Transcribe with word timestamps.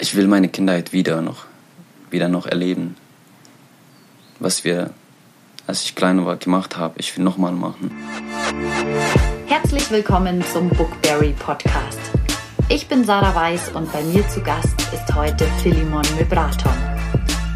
ich 0.00 0.16
will 0.16 0.26
meine 0.26 0.48
Kindheit 0.48 0.92
wieder 0.94 1.20
noch, 1.20 1.44
wieder 2.10 2.28
noch 2.28 2.46
erleben. 2.46 2.96
Was 4.38 4.64
wir, 4.64 4.90
als 5.66 5.84
ich 5.84 5.94
klein 5.94 6.24
war, 6.24 6.36
gemacht 6.36 6.78
haben, 6.78 6.94
ich 6.96 7.16
will 7.16 7.24
nochmal 7.24 7.52
machen. 7.52 7.90
Herzlich 9.46 9.90
willkommen 9.90 10.42
zum 10.52 10.70
Bookberry 10.70 11.34
Podcast. 11.38 12.00
Ich 12.70 12.88
bin 12.88 13.04
Sarah 13.04 13.34
Weiß 13.34 13.72
und 13.74 13.92
bei 13.92 14.02
mir 14.02 14.26
zu 14.28 14.40
Gast 14.40 14.74
ist 14.94 15.14
heute 15.14 15.44
Philemon 15.62 16.04
Mebraton. 16.18 16.72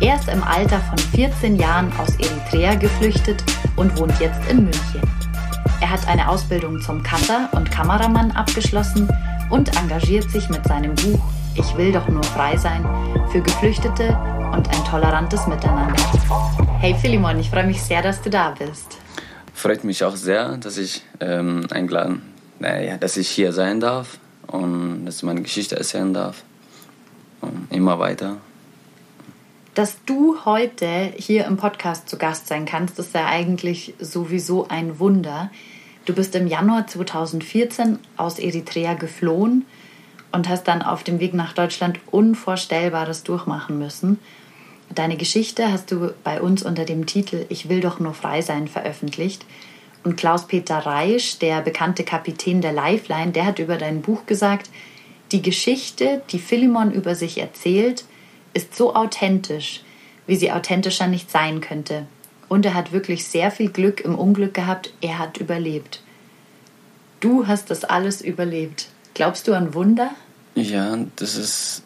Er 0.00 0.16
ist 0.16 0.28
im 0.28 0.42
Alter 0.42 0.80
von 0.80 0.98
14 0.98 1.56
Jahren 1.56 1.90
aus 1.96 2.10
Eritrea 2.18 2.74
geflüchtet 2.74 3.42
und 3.76 3.96
wohnt 3.98 4.20
jetzt 4.20 4.50
in 4.50 4.64
München. 4.64 5.00
Er 5.80 5.88
hat 5.88 6.06
eine 6.08 6.28
Ausbildung 6.28 6.80
zum 6.82 7.02
Cutter 7.02 7.48
und 7.52 7.70
Kameramann 7.70 8.32
abgeschlossen 8.32 9.08
und 9.48 9.74
engagiert 9.78 10.30
sich 10.30 10.50
mit 10.50 10.66
seinem 10.66 10.94
Buch 10.94 11.22
Ich 11.56 11.76
will 11.76 11.92
doch 11.92 12.08
nur 12.08 12.24
frei 12.24 12.56
sein 12.56 12.84
für 13.30 13.40
Geflüchtete 13.40 14.08
und 14.52 14.68
ein 14.68 14.84
tolerantes 14.90 15.46
Miteinander. 15.46 16.02
Hey 16.80 16.96
Philemon, 17.00 17.38
ich 17.38 17.48
freue 17.48 17.64
mich 17.64 17.80
sehr, 17.80 18.02
dass 18.02 18.20
du 18.20 18.28
da 18.28 18.50
bist. 18.50 18.98
Freut 19.52 19.84
mich 19.84 20.02
auch 20.02 20.16
sehr, 20.16 20.56
dass 20.56 20.78
ich 20.78 21.02
ähm, 21.20 21.66
eingeladen, 21.70 22.22
naja, 22.58 22.96
dass 22.96 23.16
ich 23.16 23.28
hier 23.28 23.52
sein 23.52 23.78
darf 23.78 24.18
und 24.48 25.06
dass 25.06 25.18
ich 25.18 25.22
meine 25.22 25.42
Geschichte 25.42 25.76
erzählen 25.76 26.12
darf. 26.12 26.42
Und 27.40 27.68
immer 27.70 28.00
weiter. 28.00 28.38
Dass 29.74 29.98
du 30.06 30.44
heute 30.44 31.12
hier 31.16 31.44
im 31.44 31.56
Podcast 31.56 32.08
zu 32.08 32.16
Gast 32.16 32.48
sein 32.48 32.64
kannst, 32.64 32.98
ist 32.98 33.14
ja 33.14 33.26
eigentlich 33.26 33.94
sowieso 34.00 34.66
ein 34.68 34.98
Wunder. 34.98 35.52
Du 36.04 36.14
bist 36.14 36.34
im 36.34 36.48
Januar 36.48 36.88
2014 36.88 38.00
aus 38.16 38.40
Eritrea 38.40 38.94
geflohen 38.94 39.66
und 40.34 40.48
hast 40.48 40.64
dann 40.64 40.82
auf 40.82 41.04
dem 41.04 41.20
Weg 41.20 41.32
nach 41.32 41.52
Deutschland 41.52 42.00
Unvorstellbares 42.10 43.22
durchmachen 43.22 43.78
müssen. 43.78 44.18
Deine 44.94 45.16
Geschichte 45.16 45.70
hast 45.70 45.90
du 45.90 46.12
bei 46.22 46.40
uns 46.40 46.62
unter 46.62 46.84
dem 46.84 47.06
Titel 47.06 47.46
Ich 47.48 47.68
will 47.68 47.80
doch 47.80 48.00
nur 48.00 48.14
frei 48.14 48.42
sein 48.42 48.68
veröffentlicht. 48.68 49.46
Und 50.02 50.16
Klaus-Peter 50.16 50.78
Reisch, 50.78 51.38
der 51.38 51.62
bekannte 51.62 52.04
Kapitän 52.04 52.60
der 52.60 52.72
Lifeline, 52.72 53.32
der 53.32 53.46
hat 53.46 53.58
über 53.58 53.78
dein 53.78 54.02
Buch 54.02 54.26
gesagt, 54.26 54.68
die 55.32 55.40
Geschichte, 55.40 56.22
die 56.30 56.38
Philemon 56.38 56.92
über 56.92 57.14
sich 57.14 57.38
erzählt, 57.38 58.04
ist 58.52 58.76
so 58.76 58.94
authentisch, 58.94 59.82
wie 60.26 60.36
sie 60.36 60.52
authentischer 60.52 61.06
nicht 61.06 61.30
sein 61.30 61.60
könnte. 61.60 62.06
Und 62.48 62.66
er 62.66 62.74
hat 62.74 62.92
wirklich 62.92 63.24
sehr 63.24 63.50
viel 63.50 63.70
Glück 63.70 64.00
im 64.02 64.14
Unglück 64.16 64.52
gehabt, 64.52 64.92
er 65.00 65.18
hat 65.18 65.38
überlebt. 65.38 66.02
Du 67.20 67.46
hast 67.46 67.70
das 67.70 67.84
alles 67.84 68.20
überlebt. 68.20 68.88
Glaubst 69.14 69.48
du 69.48 69.54
an 69.54 69.74
Wunder? 69.74 70.10
Ja, 70.54 70.96
das 71.16 71.36
ist. 71.36 71.82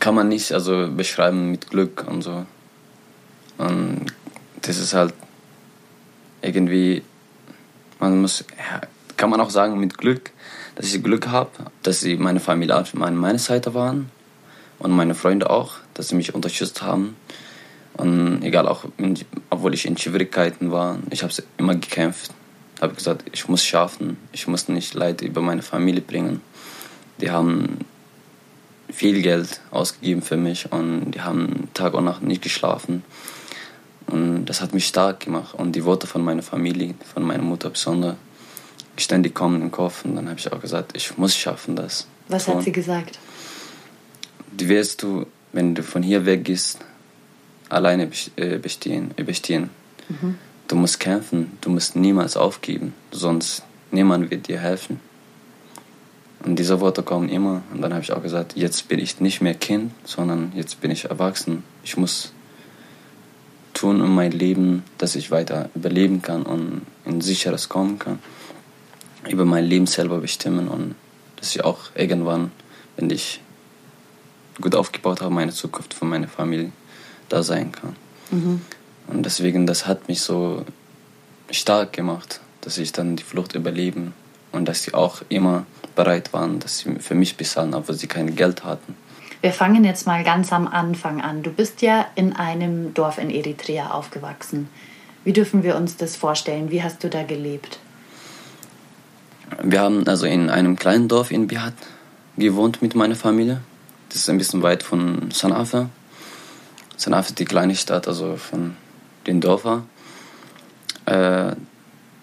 Kann 0.00 0.14
man 0.14 0.28
nicht 0.28 0.52
also 0.52 0.88
beschreiben 0.90 1.50
mit 1.50 1.70
Glück 1.70 2.04
und 2.08 2.22
so. 2.22 2.44
Und 3.58 4.06
das 4.62 4.78
ist 4.78 4.94
halt 4.94 5.14
irgendwie. 6.42 7.02
Man 8.00 8.20
muss. 8.20 8.44
Ja, 8.58 8.80
kann 9.16 9.30
man 9.30 9.40
auch 9.40 9.50
sagen 9.50 9.78
mit 9.78 9.98
Glück, 9.98 10.30
dass 10.74 10.92
ich 10.92 11.02
Glück 11.02 11.28
habe, 11.28 11.50
dass 11.82 12.00
sie 12.00 12.16
meine 12.16 12.40
Familie 12.40 12.76
auf 12.76 12.94
meiner 12.94 13.38
Seite 13.38 13.74
waren 13.74 14.10
und 14.78 14.92
meine 14.92 15.14
Freunde 15.14 15.50
auch, 15.50 15.74
dass 15.94 16.08
sie 16.08 16.14
mich 16.14 16.34
unterstützt 16.34 16.82
haben. 16.82 17.16
Und 17.94 18.42
egal, 18.44 18.68
auch 18.68 18.84
obwohl 19.50 19.74
ich 19.74 19.86
in 19.86 19.98
Schwierigkeiten 19.98 20.70
war, 20.70 20.98
ich 21.10 21.24
habe 21.24 21.32
immer 21.58 21.74
gekämpft 21.74 22.32
habe 22.80 22.94
gesagt, 22.94 23.24
ich 23.32 23.48
muss 23.48 23.64
schaffen, 23.64 24.16
ich 24.32 24.46
muss 24.46 24.68
nicht 24.68 24.94
Leid 24.94 25.20
über 25.22 25.40
meine 25.40 25.62
Familie 25.62 26.02
bringen. 26.02 26.40
Die 27.20 27.30
haben 27.30 27.78
viel 28.90 29.22
Geld 29.22 29.60
ausgegeben 29.70 30.22
für 30.22 30.36
mich 30.36 30.70
und 30.72 31.10
die 31.12 31.20
haben 31.20 31.68
Tag 31.74 31.94
und 31.94 32.04
Nacht 32.04 32.22
nicht 32.22 32.42
geschlafen. 32.42 33.02
Und 34.06 34.46
das 34.46 34.60
hat 34.60 34.72
mich 34.72 34.86
stark 34.86 35.20
gemacht. 35.20 35.54
Und 35.54 35.72
die 35.72 35.84
Worte 35.84 36.06
von 36.06 36.24
meiner 36.24 36.42
Familie, 36.42 36.94
von 37.12 37.22
meiner 37.22 37.42
Mutter 37.42 37.70
besonders, 37.70 38.16
ständig 38.96 39.34
kommen 39.34 39.56
in 39.56 39.62
den 39.62 39.70
Kopf. 39.70 40.04
Und 40.04 40.16
dann 40.16 40.28
habe 40.28 40.38
ich 40.38 40.50
auch 40.50 40.60
gesagt, 40.60 40.92
ich 40.96 41.18
muss 41.18 41.36
schaffen 41.36 41.76
das. 41.76 42.06
Was 42.28 42.48
hat 42.48 42.62
sie 42.62 42.72
gesagt? 42.72 43.18
Die 44.52 44.68
wirst 44.68 45.02
du, 45.02 45.26
wenn 45.52 45.74
du 45.74 45.82
von 45.82 46.02
hier 46.02 46.24
weggehst, 46.24 46.78
alleine 47.68 48.10
äh, 48.36 48.58
bestehen, 48.58 49.14
bestehen. 49.16 49.70
Mhm. 50.08 50.38
Du 50.68 50.76
musst 50.76 51.00
kämpfen, 51.00 51.58
du 51.60 51.70
musst 51.70 51.96
niemals 51.96 52.36
aufgeben, 52.36 52.94
sonst 53.10 53.64
niemand 53.90 54.30
wird 54.30 54.48
dir 54.48 54.60
helfen. 54.60 55.00
Und 56.44 56.56
diese 56.56 56.80
Worte 56.80 57.02
kommen 57.02 57.28
immer. 57.28 57.62
Und 57.72 57.82
dann 57.82 57.92
habe 57.92 58.02
ich 58.02 58.12
auch 58.12 58.22
gesagt, 58.22 58.54
jetzt 58.54 58.88
bin 58.88 58.98
ich 58.98 59.20
nicht 59.20 59.40
mehr 59.40 59.54
Kind, 59.54 59.92
sondern 60.04 60.52
jetzt 60.54 60.80
bin 60.80 60.90
ich 60.90 61.06
erwachsen. 61.06 61.64
Ich 61.82 61.96
muss 61.96 62.32
tun 63.74 64.00
in 64.00 64.14
mein 64.14 64.32
Leben, 64.32 64.84
dass 64.98 65.14
ich 65.14 65.30
weiter 65.30 65.68
überleben 65.74 66.22
kann 66.22 66.42
und 66.42 66.82
in 67.04 67.20
sicheres 67.20 67.68
kommen 67.68 67.98
kann. 67.98 68.18
Über 69.28 69.44
mein 69.44 69.64
Leben 69.64 69.86
selber 69.86 70.18
bestimmen 70.18 70.68
und 70.68 70.94
dass 71.36 71.54
ich 71.54 71.64
auch 71.64 71.90
irgendwann, 71.94 72.50
wenn 72.96 73.10
ich 73.10 73.40
gut 74.60 74.74
aufgebaut 74.74 75.20
habe, 75.20 75.32
meine 75.32 75.52
Zukunft 75.52 75.94
von 75.94 76.08
meiner 76.08 76.28
Familie 76.28 76.72
da 77.28 77.42
sein 77.42 77.72
kann. 77.72 77.96
Mhm. 78.30 78.60
Und 79.08 79.24
deswegen, 79.24 79.66
das 79.66 79.86
hat 79.86 80.08
mich 80.08 80.20
so 80.20 80.64
stark 81.50 81.92
gemacht, 81.92 82.40
dass 82.60 82.78
ich 82.78 82.92
dann 82.92 83.16
die 83.16 83.22
Flucht 83.22 83.54
überleben 83.54 84.14
und 84.52 84.66
dass 84.66 84.82
sie 84.82 84.94
auch 84.94 85.22
immer 85.28 85.66
bereit 85.96 86.32
waren, 86.32 86.60
dass 86.60 86.78
sie 86.78 86.96
für 87.00 87.14
mich 87.14 87.36
bezahlen, 87.36 87.74
obwohl 87.74 87.94
sie 87.94 88.06
kein 88.06 88.36
Geld 88.36 88.64
hatten. 88.64 88.94
Wir 89.40 89.52
fangen 89.52 89.84
jetzt 89.84 90.06
mal 90.06 90.24
ganz 90.24 90.52
am 90.52 90.66
Anfang 90.66 91.20
an. 91.20 91.42
Du 91.42 91.50
bist 91.50 91.80
ja 91.80 92.06
in 92.16 92.34
einem 92.34 92.92
Dorf 92.94 93.18
in 93.18 93.30
Eritrea 93.30 93.90
aufgewachsen. 93.90 94.68
Wie 95.24 95.32
dürfen 95.32 95.62
wir 95.62 95.76
uns 95.76 95.96
das 95.96 96.16
vorstellen? 96.16 96.70
Wie 96.70 96.82
hast 96.82 97.04
du 97.04 97.08
da 97.08 97.22
gelebt? 97.22 97.78
Wir 99.62 99.80
haben 99.80 100.06
also 100.06 100.26
in 100.26 100.50
einem 100.50 100.76
kleinen 100.76 101.08
Dorf 101.08 101.30
in 101.30 101.46
Bihat 101.46 101.74
gewohnt 102.36 102.82
mit 102.82 102.94
meiner 102.94 103.16
Familie. 103.16 103.60
Das 104.08 104.18
ist 104.18 104.30
ein 104.30 104.38
bisschen 104.38 104.62
weit 104.62 104.82
von 104.82 105.30
Sanafa. 105.30 105.88
Sanafa 106.96 107.28
ist 107.28 107.38
die 107.38 107.44
kleine 107.44 107.74
Stadt, 107.74 108.08
also 108.08 108.36
von 108.36 108.76
den 109.28 109.40
Dörfern. 109.40 109.88
Äh, 111.06 111.52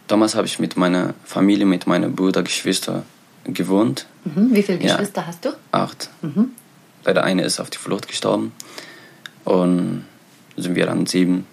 damals 0.07 0.35
habe 0.35 0.47
ich 0.47 0.59
mit 0.59 0.75
meiner 0.75 1.13
Familie, 1.23 1.65
mit 1.65 1.87
meinen 1.87 2.15
Bruder, 2.15 2.43
Geschwister 2.43 3.03
gewohnt. 3.45 4.07
Mhm. 4.25 4.49
Wie 4.53 4.63
viele 4.63 4.79
Geschwister 4.79 5.21
ja. 5.21 5.27
hast 5.27 5.45
du? 5.45 5.49
Acht. 5.71 6.09
Mhm. 6.21 6.51
Leider 7.05 7.23
eine 7.23 7.43
ist 7.43 7.59
auf 7.59 7.69
die 7.69 7.77
Flucht 7.77 8.07
gestorben. 8.07 8.51
Und 9.43 10.05
sind 10.57 10.75
wir 10.75 10.85
dann 10.85 11.05
sieben. 11.05 11.45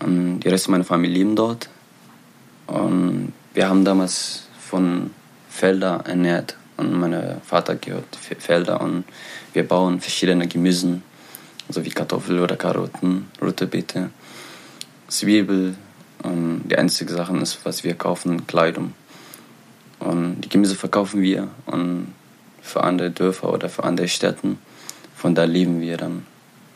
Und 0.00 0.40
die 0.40 0.48
Rest 0.48 0.68
meiner 0.68 0.84
Familie 0.84 1.18
leben 1.18 1.36
dort. 1.36 1.68
Und 2.66 3.32
wir 3.54 3.68
haben 3.68 3.84
damals 3.84 4.44
von 4.58 5.10
Feldern 5.48 6.04
ernährt. 6.06 6.56
Und 6.76 6.98
mein 6.98 7.40
Vater 7.44 7.76
gehört 7.76 8.16
Felder 8.16 8.80
und 8.80 9.04
wir 9.52 9.68
bauen 9.68 10.00
verschiedene 10.00 10.48
Gemüse, 10.48 11.02
so 11.68 11.84
wie 11.84 11.90
Kartoffeln 11.90 12.40
oder 12.40 12.56
Karotten, 12.56 13.28
rote 13.42 13.66
Beete. 13.66 14.08
Zwiebel. 15.10 15.74
Und 16.22 16.68
die 16.68 16.76
einzige 16.76 17.12
Sache 17.12 17.36
ist, 17.38 17.64
was 17.64 17.84
wir 17.84 17.94
kaufen, 17.94 18.46
Kleidung. 18.46 18.94
Und 19.98 20.40
die 20.40 20.48
Gemüse 20.48 20.74
verkaufen 20.74 21.20
wir 21.20 21.48
und 21.66 22.14
für 22.62 22.82
andere 22.82 23.10
Dörfer 23.10 23.52
oder 23.52 23.68
für 23.68 23.84
andere 23.84 24.08
Städte. 24.08 24.56
Von 25.14 25.34
da 25.34 25.44
leben 25.44 25.80
wir 25.80 25.96
dann. 25.96 26.26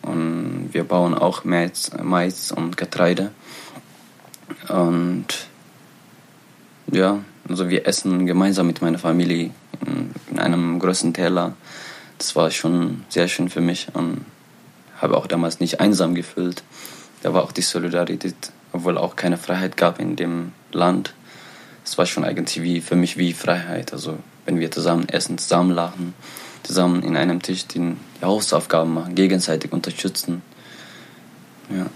Und 0.02 0.70
wir 0.72 0.84
bauen 0.84 1.14
auch 1.14 1.44
Mais, 1.44 1.90
Mais 2.02 2.52
und 2.52 2.76
Getreide. 2.76 3.30
Und 4.68 5.26
ja, 6.90 7.20
also 7.48 7.70
wir 7.70 7.86
essen 7.86 8.26
gemeinsam 8.26 8.66
mit 8.66 8.82
meiner 8.82 8.98
Familie 8.98 9.50
in 10.30 10.38
einem 10.38 10.78
großen 10.78 11.14
Teller. 11.14 11.54
Das 12.18 12.36
war 12.36 12.50
schon 12.50 13.04
sehr 13.08 13.28
schön 13.28 13.48
für 13.48 13.60
mich 13.60 13.88
und 13.94 14.24
habe 14.96 15.16
auch 15.16 15.26
damals 15.26 15.60
nicht 15.60 15.80
einsam 15.80 16.14
gefühlt 16.14 16.62
da 17.24 17.32
war 17.32 17.42
auch 17.42 17.52
die 17.52 17.62
Solidarität, 17.62 18.34
obwohl 18.74 18.98
auch 18.98 19.16
keine 19.16 19.38
Freiheit 19.38 19.78
gab 19.78 19.98
in 19.98 20.14
dem 20.14 20.52
Land. 20.72 21.14
Es 21.82 21.96
war 21.96 22.04
schon 22.04 22.22
eigentlich 22.22 22.62
wie, 22.62 22.82
für 22.82 22.96
mich 22.96 23.16
wie 23.16 23.32
Freiheit. 23.32 23.94
Also 23.94 24.18
wenn 24.44 24.60
wir 24.60 24.70
zusammen 24.70 25.08
essen, 25.08 25.38
zusammen 25.38 25.70
lachen, 25.70 26.12
zusammen 26.64 27.02
in 27.02 27.16
einem 27.16 27.40
Tisch 27.40 27.66
die 27.66 27.96
Hausaufgaben 28.20 28.92
machen, 28.92 29.14
gegenseitig 29.14 29.72
unterstützen. 29.72 30.42
Ja. 31.70 31.86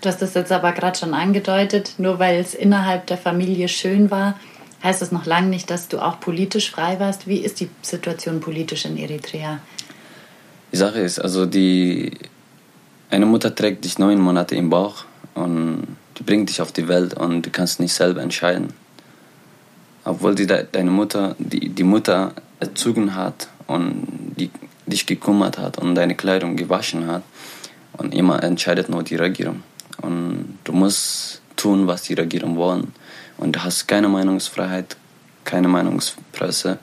Du 0.00 0.08
hast 0.08 0.20
das 0.20 0.34
jetzt 0.34 0.50
aber 0.50 0.72
gerade 0.72 0.98
schon 0.98 1.14
angedeutet, 1.14 1.94
nur 1.98 2.18
weil 2.18 2.40
es 2.40 2.54
innerhalb 2.54 3.06
der 3.06 3.18
Familie 3.18 3.68
schön 3.68 4.10
war, 4.10 4.36
heißt 4.82 5.00
das 5.00 5.12
noch 5.12 5.26
lange 5.26 5.46
nicht, 5.46 5.70
dass 5.70 5.86
du 5.86 6.00
auch 6.00 6.18
politisch 6.18 6.72
frei 6.72 6.98
warst. 6.98 7.28
Wie 7.28 7.38
ist 7.38 7.60
die 7.60 7.70
Situation 7.82 8.40
politisch 8.40 8.84
in 8.84 8.96
Eritrea? 8.96 9.60
Die 10.72 10.76
Sache 10.76 10.98
ist, 10.98 11.20
also 11.20 11.46
die 11.46 12.18
eine 13.10 13.26
Mutter 13.26 13.54
trägt 13.54 13.84
dich 13.84 13.98
neun 13.98 14.20
Monate 14.20 14.54
im 14.54 14.70
Bauch 14.70 15.04
und 15.34 15.96
die 16.16 16.22
bringt 16.22 16.48
dich 16.48 16.60
auf 16.62 16.72
die 16.72 16.88
Welt 16.88 17.14
und 17.14 17.46
du 17.46 17.50
kannst 17.50 17.80
nicht 17.80 17.92
selber 17.92 18.22
entscheiden. 18.22 18.72
Obwohl 20.04 20.34
die, 20.34 20.46
deine 20.46 20.90
Mutter, 20.90 21.34
die, 21.38 21.68
die 21.68 21.82
Mutter 21.82 22.32
erzogen 22.58 23.14
hat 23.14 23.48
und 23.66 24.06
die, 24.36 24.50
dich 24.86 25.06
gekümmert 25.06 25.58
hat 25.58 25.78
und 25.78 25.94
deine 25.94 26.14
Kleidung 26.14 26.56
gewaschen 26.56 27.06
hat. 27.06 27.22
Und 27.92 28.14
immer 28.14 28.42
entscheidet 28.42 28.88
nur 28.88 29.02
die 29.02 29.16
Regierung. 29.16 29.62
Und 30.00 30.58
du 30.64 30.72
musst 30.72 31.42
tun, 31.56 31.86
was 31.86 32.02
die 32.02 32.14
Regierung 32.14 32.56
wollen. 32.56 32.92
Und 33.36 33.56
du 33.56 33.64
hast 33.64 33.86
keine 33.88 34.08
Meinungsfreiheit, 34.08 34.96
keine 35.44 35.68
Meinungspresse. 35.68 36.78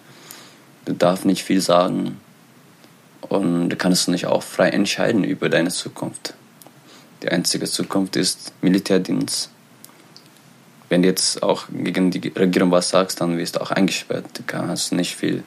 Du 0.85 0.93
darfst 0.93 1.25
nicht 1.25 1.43
viel 1.43 1.61
sagen. 1.61 2.19
Und 3.29 3.69
du 3.69 3.75
kannst 3.75 4.07
nicht 4.07 4.25
auch 4.25 4.43
frei 4.43 4.69
entscheiden 4.69 5.23
über 5.23 5.49
deine 5.49 5.69
Zukunft. 5.69 6.33
Die 7.23 7.29
einzige 7.29 7.65
Zukunft 7.65 8.15
ist 8.15 8.53
Militärdienst. 8.61 9.49
Wenn 10.89 11.01
du 11.01 11.09
jetzt 11.09 11.43
auch 11.43 11.65
gegen 11.69 12.11
die 12.11 12.29
Regierung 12.29 12.71
was 12.71 12.89
sagst, 12.89 13.19
dann 13.19 13.37
wirst 13.37 13.55
du 13.55 13.61
auch 13.61 13.71
eingesperrt. 13.71 14.25
Du 14.33 14.43
kannst 14.45 14.93
nicht 14.93 15.15
viel. 15.15 15.43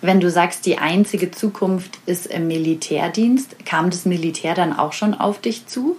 Wenn 0.00 0.18
du 0.18 0.30
sagst, 0.30 0.66
die 0.66 0.78
einzige 0.78 1.30
Zukunft 1.30 1.98
ist 2.06 2.26
im 2.26 2.48
Militärdienst, 2.48 3.64
kam 3.64 3.90
das 3.90 4.04
Militär 4.04 4.54
dann 4.54 4.76
auch 4.76 4.92
schon 4.92 5.14
auf 5.14 5.40
dich 5.40 5.66
zu? 5.66 5.96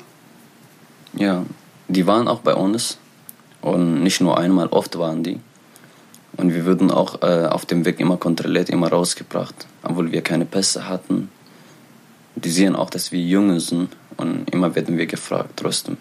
Ja, 1.14 1.46
die 1.88 2.06
waren 2.06 2.28
auch 2.28 2.42
bei 2.42 2.54
uns. 2.54 2.98
Und 3.62 4.04
nicht 4.04 4.20
nur 4.20 4.38
einmal, 4.38 4.68
oft 4.68 4.98
waren 4.98 5.24
die. 5.24 5.40
Und 6.38 6.54
wir 6.54 6.66
wurden 6.66 6.90
auch 6.92 7.22
äh, 7.22 7.46
auf 7.46 7.66
dem 7.66 7.86
Weg 7.86 8.00
immer 8.00 8.18
kontrolliert, 8.18 8.70
immer 8.70 8.90
rausgebracht, 8.90 9.68
obwohl 9.84 10.12
wir 10.12 10.22
keine 10.22 10.46
Pässe 10.46 10.88
hatten. 10.88 11.30
Die 12.36 12.50
sehen 12.50 12.76
auch, 12.76 12.90
dass 12.90 13.12
wir 13.12 13.22
Junge 13.22 13.60
sind 13.60 13.90
und 14.18 14.50
immer 14.52 14.74
werden 14.76 14.98
wir 14.98 15.06
gefragt, 15.06 15.52
trotzdem. 15.56 15.98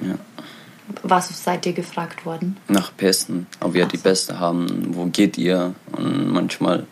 Ja. 0.00 0.14
Was 1.02 1.44
seid 1.44 1.66
ihr 1.66 1.74
gefragt 1.74 2.24
worden? 2.24 2.56
Nach 2.68 2.96
Pässen, 2.96 3.46
ob 3.60 3.74
wir 3.74 3.84
Ach. 3.84 3.90
die 3.90 3.98
Pässe 3.98 4.40
haben, 4.40 4.94
wo 4.94 5.04
geht 5.04 5.36
ihr? 5.36 5.74
Und 5.92 6.32
manchmal, 6.32 6.86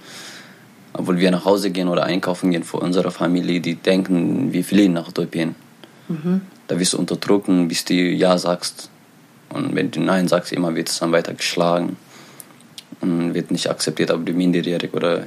obwohl 0.92 1.18
wir 1.18 1.30
nach 1.30 1.46
Hause 1.46 1.70
gehen 1.70 1.88
oder 1.88 2.04
einkaufen 2.04 2.50
gehen 2.50 2.64
für 2.64 2.76
unsere 2.76 3.10
Familie, 3.10 3.60
die 3.60 3.76
denken, 3.76 4.52
wir 4.52 4.64
fliehen 4.64 4.92
nach 4.92 5.08
Äthiopien. 5.08 5.54
Mhm. 6.08 6.42
Da 6.68 6.78
wirst 6.78 6.92
du 6.92 6.98
unterdrücken, 6.98 7.68
bis 7.68 7.86
du 7.86 7.94
Ja 7.94 8.36
sagst. 8.36 8.90
Und 9.48 9.74
wenn 9.74 9.90
du 9.90 10.00
Nein 10.00 10.28
sagst, 10.28 10.52
immer 10.52 10.74
wird 10.74 10.90
es 10.90 10.98
dann 10.98 11.12
weiter 11.12 11.32
geschlagen 11.32 11.96
wird 13.00 13.50
nicht 13.50 13.70
akzeptiert, 13.70 14.10
ob 14.10 14.24
du 14.26 14.32
minderjährig 14.32 14.92
oder 14.94 15.24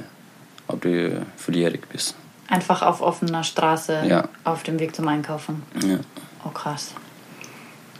ob 0.66 0.82
du 0.82 1.24
volljährig 1.36 1.88
bist. 1.88 2.14
Einfach 2.48 2.82
auf 2.82 3.00
offener 3.00 3.44
Straße 3.44 4.02
ja. 4.06 4.28
auf 4.44 4.62
dem 4.64 4.78
Weg 4.80 4.94
zum 4.94 5.06
Einkaufen. 5.08 5.62
Ja. 5.86 6.00
Oh 6.44 6.50
krass. 6.50 6.94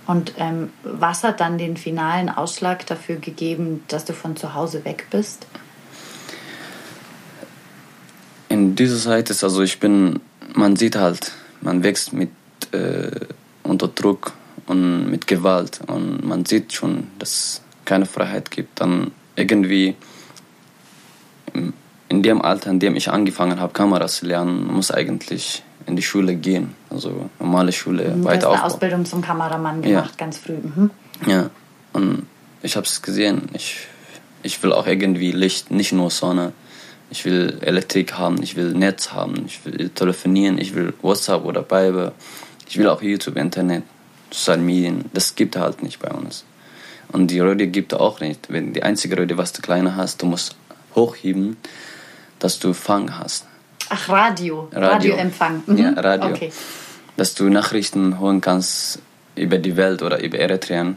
Und 0.06 0.32
ähm, 0.38 0.70
was 0.82 1.22
hat 1.22 1.40
dann 1.40 1.56
den 1.56 1.76
finalen 1.76 2.28
Ausschlag 2.28 2.84
dafür 2.86 3.16
gegeben, 3.16 3.84
dass 3.86 4.04
du 4.04 4.12
von 4.12 4.34
zu 4.36 4.54
Hause 4.54 4.84
weg 4.84 5.06
bist? 5.10 5.46
In 8.48 8.74
dieser 8.74 8.98
Zeit 8.98 9.30
ist 9.30 9.44
also 9.44 9.62
ich 9.62 9.78
bin, 9.78 10.18
man 10.54 10.74
sieht 10.74 10.96
halt, 10.96 11.30
man 11.60 11.84
wächst 11.84 12.12
mit 12.12 12.30
äh, 12.72 13.10
unter 13.62 13.86
Druck 13.86 14.32
und 14.66 15.08
mit 15.08 15.28
Gewalt 15.28 15.80
und 15.86 16.26
man 16.26 16.44
sieht 16.44 16.72
schon, 16.72 17.06
dass 17.20 17.30
es 17.30 17.62
keine 17.84 18.06
Freiheit 18.06 18.50
gibt. 18.50 18.80
Dann 18.80 19.12
irgendwie 19.40 19.96
in 22.08 22.22
dem 22.22 22.42
Alter, 22.42 22.70
in 22.70 22.80
dem 22.80 22.96
ich 22.96 23.10
angefangen 23.10 23.60
habe, 23.60 23.72
Kameras 23.72 24.16
zu 24.16 24.26
lernen, 24.26 24.66
muss 24.66 24.90
eigentlich 24.90 25.62
in 25.86 25.96
die 25.96 26.02
Schule 26.02 26.34
gehen, 26.34 26.74
also 26.90 27.30
normale 27.38 27.72
Schule 27.72 28.10
mhm, 28.10 28.24
weiter 28.24 28.48
Du 28.48 28.52
hast 28.52 28.58
eine 28.58 28.64
Ausbildung 28.64 29.04
zum 29.04 29.22
Kameramann 29.22 29.80
gemacht, 29.82 30.10
ja. 30.10 30.16
ganz 30.16 30.38
früh. 30.38 30.54
Mhm. 30.54 30.90
Ja, 31.26 31.50
und 31.92 32.26
ich 32.62 32.76
habe 32.76 32.86
es 32.86 33.02
gesehen. 33.02 33.48
Ich, 33.54 33.86
ich 34.42 34.62
will 34.62 34.72
auch 34.72 34.86
irgendwie 34.86 35.32
Licht, 35.32 35.70
nicht 35.70 35.92
nur 35.92 36.10
Sonne. 36.10 36.52
Ich 37.10 37.24
will 37.24 37.58
Elektrik 37.62 38.18
haben, 38.18 38.42
ich 38.42 38.56
will 38.56 38.72
Netz 38.72 39.12
haben, 39.12 39.44
ich 39.46 39.64
will 39.64 39.88
telefonieren, 39.88 40.58
ich 40.58 40.74
will 40.74 40.92
WhatsApp 41.02 41.44
oder 41.44 41.62
Bible. 41.62 42.12
Ich 42.68 42.78
will 42.78 42.88
auch 42.88 43.02
YouTube, 43.02 43.36
Internet, 43.36 43.82
Social 44.30 44.58
Medien. 44.60 45.06
Das 45.12 45.34
gibt 45.34 45.56
halt 45.56 45.82
nicht 45.82 45.98
bei 45.98 46.10
uns. 46.10 46.44
Und 47.12 47.28
die 47.28 47.40
Röhre 47.40 47.66
gibt 47.66 47.94
auch 47.94 48.20
nicht. 48.20 48.46
Wenn 48.48 48.72
die 48.72 48.82
einzige 48.82 49.16
Röhre, 49.16 49.36
was 49.36 49.52
du 49.52 49.62
kleiner 49.62 49.96
hast, 49.96 50.22
du 50.22 50.26
musst 50.26 50.56
hochheben, 50.94 51.56
dass 52.38 52.58
du 52.58 52.72
Fang 52.72 53.18
hast. 53.18 53.46
Ach, 53.88 54.08
Radio. 54.08 54.68
Radio. 54.72 54.88
Radioempfang. 54.88 55.62
Mhm. 55.66 55.78
Ja, 55.78 55.90
Radio. 55.92 56.30
Okay. 56.30 56.52
Dass 57.16 57.34
du 57.34 57.48
Nachrichten 57.48 58.20
holen 58.20 58.40
kannst 58.40 59.00
über 59.34 59.58
die 59.58 59.76
Welt 59.76 60.02
oder 60.02 60.22
über 60.22 60.38
Eritrea. 60.38 60.94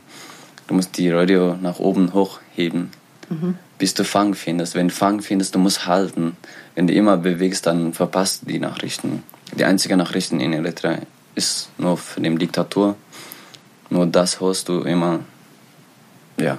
Du 0.67 0.75
musst 0.75 0.97
die 0.97 1.09
Radio 1.09 1.55
nach 1.61 1.79
oben 1.79 2.13
hochheben, 2.13 2.91
mhm. 3.29 3.57
bis 3.77 3.93
du 3.93 4.03
Fang 4.03 4.33
findest. 4.35 4.75
Wenn 4.75 4.89
du 4.89 4.93
Fang 4.93 5.21
findest, 5.21 5.55
du 5.55 5.59
musst 5.59 5.87
halten. 5.87 6.37
Wenn 6.75 6.87
du 6.87 6.93
immer 6.93 7.17
bewegst, 7.17 7.65
dann 7.65 7.93
verpasst 7.93 8.43
die 8.45 8.59
Nachrichten. 8.59 9.23
Die 9.57 9.65
einzige 9.65 9.97
Nachrichten 9.97 10.39
in 10.39 10.53
Eritrea 10.53 10.99
ist 11.35 11.69
nur 11.77 11.97
für 11.97 12.21
die 12.21 12.35
Diktatur. 12.35 12.95
Nur 13.89 14.05
das 14.05 14.39
hörst 14.39 14.69
du 14.69 14.81
immer 14.81 15.19
ja. 16.37 16.57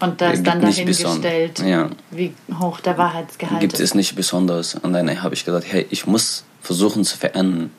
Und 0.00 0.20
da 0.20 0.30
ist 0.30 0.46
dann 0.46 0.60
dahingestellt, 0.60 1.58
ja. 1.58 1.90
wie 2.10 2.32
hoch 2.60 2.78
der 2.80 2.96
Wahrheitsgehalt 2.98 3.60
Gibt 3.60 3.74
ist. 3.74 3.80
es 3.80 3.94
nicht 3.94 4.14
besonders. 4.14 4.76
Und 4.76 4.92
dann 4.92 5.22
habe 5.22 5.34
ich 5.34 5.44
gesagt, 5.44 5.66
hey, 5.68 5.86
ich 5.90 6.06
muss 6.06 6.44
versuchen 6.60 7.04
zu 7.04 7.16
verändern. 7.16 7.70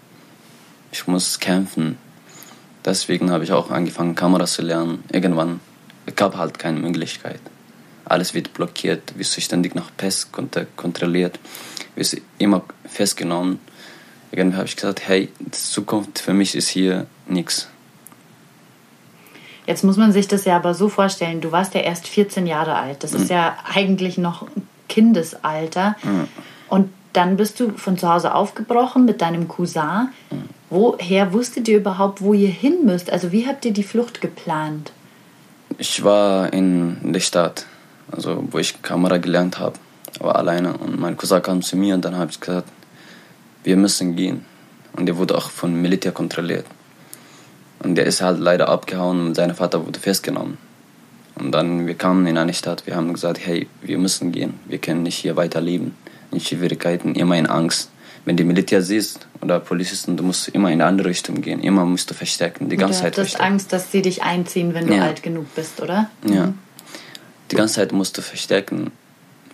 Ich 0.91 1.07
muss 1.07 1.39
kämpfen. 1.39 1.97
Deswegen 2.83 3.31
habe 3.31 3.43
ich 3.43 3.51
auch 3.53 3.71
angefangen, 3.71 4.15
Kameras 4.15 4.53
zu 4.53 4.63
lernen. 4.63 5.03
Irgendwann 5.11 5.61
gab 6.15 6.35
halt 6.35 6.59
keine 6.59 6.79
Möglichkeit. 6.79 7.39
Alles 8.05 8.33
wird 8.33 8.53
blockiert, 8.53 9.17
wirst 9.17 9.37
du 9.37 9.41
ständig 9.41 9.75
nach 9.75 9.91
Pest 9.95 10.29
kontrolliert, 10.75 11.39
wirst 11.95 12.17
immer 12.37 12.63
festgenommen. 12.85 13.59
Irgendwann 14.31 14.57
habe 14.57 14.67
ich 14.67 14.75
gesagt, 14.75 15.07
hey, 15.07 15.29
die 15.39 15.51
Zukunft 15.51 16.19
für 16.19 16.33
mich 16.33 16.55
ist 16.55 16.67
hier 16.67 17.05
nichts. 17.27 17.69
Jetzt 19.69 19.83
muss 19.83 19.97
man 19.97 20.11
sich 20.11 20.27
das 20.27 20.45
ja 20.45 20.55
aber 20.55 20.73
so 20.73 20.89
vorstellen, 20.89 21.41
du 21.41 21.51
warst 21.51 21.75
ja 21.75 21.81
erst 21.81 22.07
14 22.07 22.47
Jahre 22.47 22.73
alt. 22.73 23.03
Das 23.03 23.13
mhm. 23.13 23.21
ist 23.21 23.29
ja 23.29 23.55
eigentlich 23.71 24.17
noch 24.17 24.47
Kindesalter. 24.87 25.95
Mhm. 26.01 26.27
Und 26.69 26.89
dann 27.13 27.37
bist 27.37 27.59
du 27.59 27.77
von 27.77 27.95
zu 27.95 28.11
Hause 28.11 28.33
aufgebrochen 28.33 29.05
mit 29.05 29.21
deinem 29.21 29.47
Cousin. 29.47 30.09
Mhm. 30.31 30.49
Woher 30.71 31.33
wusstet 31.33 31.67
ihr 31.67 31.77
überhaupt, 31.77 32.19
wo 32.23 32.33
ihr 32.33 32.49
hin 32.49 32.79
müsst? 32.83 33.11
Also 33.11 33.31
wie 33.31 33.45
habt 33.45 33.63
ihr 33.63 33.71
die 33.71 33.83
Flucht 33.83 34.21
geplant? 34.21 34.91
Ich 35.77 36.03
war 36.03 36.51
in 36.51 37.13
der 37.13 37.19
Stadt, 37.19 37.67
also 38.11 38.43
wo 38.49 38.57
ich 38.57 38.81
Kamera 38.81 39.17
gelernt 39.17 39.59
habe, 39.59 39.77
war 40.19 40.35
alleine. 40.35 40.75
Und 40.79 40.99
mein 40.99 41.15
Cousin 41.15 41.43
kam 41.43 41.61
zu 41.61 41.77
mir 41.77 41.93
und 41.93 42.03
dann 42.03 42.17
habe 42.17 42.31
ich 42.31 42.39
gesagt, 42.39 42.67
wir 43.63 43.77
müssen 43.77 44.15
gehen. 44.15 44.45
Und 44.93 45.07
er 45.07 45.15
wurde 45.17 45.37
auch 45.37 45.51
von 45.51 45.79
Militär 45.79 46.11
kontrolliert. 46.11 46.65
Und 47.83 47.95
der 47.95 48.05
ist 48.05 48.21
halt 48.21 48.39
leider 48.39 48.69
abgehauen 48.69 49.25
und 49.27 49.35
sein 49.35 49.53
Vater 49.55 49.85
wurde 49.85 49.99
festgenommen. 49.99 50.57
Und 51.35 51.53
dann, 51.53 51.87
wir 51.87 51.93
kamen 51.93 52.27
in 52.27 52.37
eine 52.37 52.53
Stadt, 52.53 52.85
wir 52.85 52.95
haben 52.95 53.13
gesagt, 53.13 53.39
hey, 53.45 53.67
wir 53.81 53.97
müssen 53.97 54.31
gehen, 54.31 54.55
wir 54.67 54.77
können 54.77 55.03
nicht 55.03 55.15
hier 55.15 55.37
weiterleben. 55.37 55.95
In 56.31 56.39
Schwierigkeiten, 56.39 57.15
immer 57.15 57.37
in 57.37 57.47
Angst. 57.47 57.89
Wenn 58.25 58.35
du 58.35 58.43
Militär 58.43 58.81
siehst 58.81 59.27
oder 59.41 59.59
Polizisten, 59.59 60.17
du 60.17 60.23
musst 60.23 60.49
immer 60.49 60.67
in 60.67 60.81
eine 60.81 60.85
andere 60.85 61.09
Richtung 61.09 61.41
gehen. 61.41 61.61
Immer 61.61 61.85
musst 61.85 62.09
du 62.11 62.13
verstärken, 62.13 62.69
die 62.69 62.75
ganze 62.75 63.01
Zeit 63.01 63.17
Du 63.17 63.21
hast 63.21 63.39
Angst, 63.39 63.71
dass 63.71 63.91
sie 63.91 64.01
dich 64.01 64.21
einziehen, 64.21 64.73
wenn 64.73 64.87
du 64.87 64.95
ja. 64.95 65.03
alt 65.03 65.23
genug 65.23 65.45
bist, 65.55 65.81
oder? 65.81 66.09
Ja. 66.27 66.47
Mhm. 66.47 66.59
Die 67.51 67.55
ganze 67.55 67.75
Zeit 67.75 67.93
musst 67.93 68.17
du 68.17 68.21
verstärken. 68.21 68.91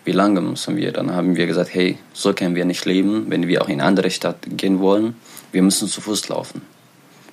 Wie 0.04 0.12
lange 0.12 0.42
müssen 0.42 0.76
wir? 0.76 0.92
Dann 0.92 1.12
haben 1.12 1.36
wir 1.36 1.46
gesagt, 1.46 1.74
hey, 1.74 1.98
so 2.14 2.34
können 2.34 2.56
wir 2.56 2.66
nicht 2.66 2.84
leben, 2.86 3.26
wenn 3.30 3.48
wir 3.48 3.62
auch 3.62 3.70
in 3.70 3.80
eine 3.80 3.86
andere 3.88 4.10
Stadt 4.12 4.38
gehen 4.48 4.80
wollen. 4.80 5.16
Wir 5.52 5.62
müssen 5.62 5.88
zu 5.88 6.02
Fuß 6.02 6.28
laufen. 6.30 6.62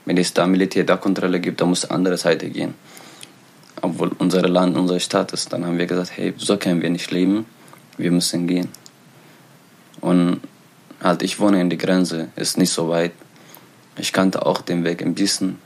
Wenn 0.05 0.17
es 0.17 0.33
da 0.35 0.47
Militär 0.47 0.85
da 0.85 0.97
Kontrolle 0.97 1.41
gibt, 1.41 1.61
dann 1.61 1.69
muss 1.69 1.85
andere 1.85 2.17
Seite 2.17 2.51
gehen. 2.51 2.75
Obwohl 3.81 4.11
unser 4.19 4.43
Land, 4.49 4.77
unsere 4.77 5.01
Stadt 5.01 5.33
ist, 5.33 5.53
dann 5.53 5.65
haben 5.65 5.79
wir 5.79 5.87
gesagt, 5.87 6.13
hey, 6.17 6.35
so 6.37 6.57
können 6.57 6.83
wir 6.83 6.91
nicht 6.91 7.11
leben, 7.11 7.47
wir 7.99 8.11
müssen 8.11 8.47
gehen. 8.47 8.69
Und 10.01 10.41
halt, 11.03 11.23
ich 11.23 11.39
wohne 11.41 11.61
in 11.61 11.71
der 11.71 11.79
Grenze, 11.79 12.29
ist 12.37 12.59
nicht 12.59 12.71
so 12.71 12.89
weit. 12.89 13.13
Ich 13.97 14.13
kannte 14.13 14.47
auch 14.47 14.61
den 14.61 14.85
Weg 14.85 15.03
ein 15.03 15.15
bisschen, 15.15 15.59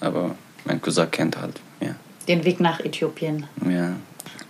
aber 0.00 0.36
mein 0.64 0.80
Cousin 0.80 1.10
kennt 1.10 1.40
halt, 1.40 1.60
ja. 1.80 1.94
Den 2.28 2.44
Weg 2.44 2.60
nach 2.60 2.80
Äthiopien. 2.80 3.46
Ja. 3.68 3.96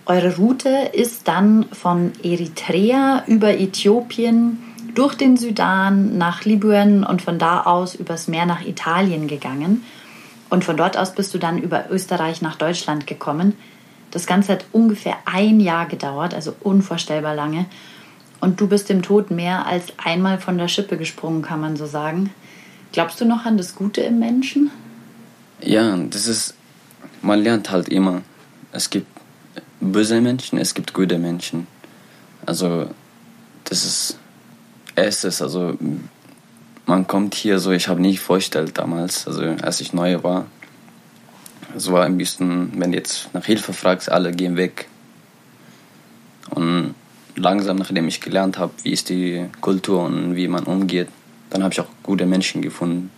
Eure 0.05 0.35
Route 0.35 0.91
ist 0.93 1.27
dann 1.27 1.65
von 1.71 2.11
Eritrea 2.21 3.23
über 3.27 3.57
Äthiopien 3.57 4.59
durch 4.95 5.15
den 5.15 5.37
Sudan 5.37 6.17
nach 6.17 6.45
Libyen 6.45 7.03
und 7.03 7.21
von 7.21 7.39
da 7.39 7.61
aus 7.61 7.95
übers 7.95 8.27
Meer 8.27 8.45
nach 8.45 8.65
Italien 8.65 9.27
gegangen. 9.27 9.83
Und 10.49 10.63
von 10.63 10.77
dort 10.77 10.97
aus 10.97 11.15
bist 11.15 11.33
du 11.33 11.39
dann 11.39 11.57
über 11.57 11.89
Österreich 11.89 12.41
nach 12.41 12.55
Deutschland 12.55 13.07
gekommen. 13.07 13.53
Das 14.11 14.27
Ganze 14.27 14.53
hat 14.53 14.65
ungefähr 14.71 15.15
ein 15.25 15.59
Jahr 15.59 15.87
gedauert, 15.87 16.35
also 16.35 16.55
unvorstellbar 16.61 17.33
lange. 17.33 17.65
Und 18.39 18.61
du 18.61 18.67
bist 18.67 18.89
dem 18.89 19.01
Tod 19.01 19.31
mehr 19.31 19.65
als 19.65 19.85
einmal 19.97 20.37
von 20.37 20.57
der 20.57 20.67
Schippe 20.67 20.97
gesprungen, 20.97 21.41
kann 21.41 21.59
man 21.59 21.75
so 21.75 21.87
sagen. 21.87 22.29
Glaubst 22.91 23.19
du 23.19 23.25
noch 23.25 23.45
an 23.45 23.57
das 23.57 23.73
Gute 23.73 24.01
im 24.01 24.19
Menschen? 24.19 24.69
Ja, 25.61 25.97
das 25.97 26.27
ist, 26.27 26.53
man 27.21 27.41
lernt 27.41 27.71
halt 27.71 27.89
immer. 27.89 28.21
Es 28.71 28.89
gibt 28.89 29.07
böse 29.79 30.21
Menschen, 30.21 30.59
es 30.59 30.73
gibt 30.73 30.93
gute 30.93 31.17
Menschen. 31.17 31.65
Also 32.45 32.89
das 33.63 33.85
ist 33.85 34.19
erstes, 34.95 35.41
also 35.41 35.77
man 36.85 37.07
kommt 37.07 37.35
hier 37.35 37.59
so, 37.59 37.71
ich 37.71 37.87
habe 37.87 38.01
nicht 38.01 38.19
vorgestellt 38.19 38.77
damals, 38.77 39.27
also 39.27 39.43
als 39.61 39.81
ich 39.81 39.93
neu 39.93 40.23
war. 40.23 40.45
Es 41.75 41.91
war 41.91 42.03
ein 42.03 42.17
bisschen, 42.17 42.71
wenn 42.79 42.91
du 42.91 42.97
jetzt 42.97 43.33
nach 43.33 43.45
Hilfe 43.45 43.73
fragst, 43.73 44.11
alle 44.11 44.31
gehen 44.31 44.57
weg. 44.57 44.87
Und 46.51 46.93
langsam, 47.35 47.77
nachdem 47.77 48.07
ich 48.07 48.21
gelernt 48.21 48.59
habe, 48.59 48.73
wie 48.83 48.91
ist 48.91 49.09
die 49.09 49.45
Kultur 49.61 50.03
und 50.03 50.35
wie 50.35 50.47
man 50.47 50.65
umgeht, 50.65 51.07
dann 51.49 51.63
habe 51.63 51.73
ich 51.73 51.79
auch 51.79 51.87
gute 52.03 52.25
Menschen 52.25 52.61
gefunden. 52.61 53.11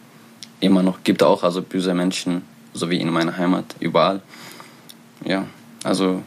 Immer 0.60 0.84
noch 0.84 1.04
gibt 1.04 1.22
es 1.22 1.28
auch 1.28 1.44
also 1.44 1.62
böse 1.62 1.94
Menschen, 1.94 2.44
so 2.74 2.90
wie 2.90 3.00
in 3.00 3.10
meiner 3.10 3.38
Heimat, 3.38 3.76
überall. 3.80 4.22
Ja, 5.26 5.46
also 5.84 6.22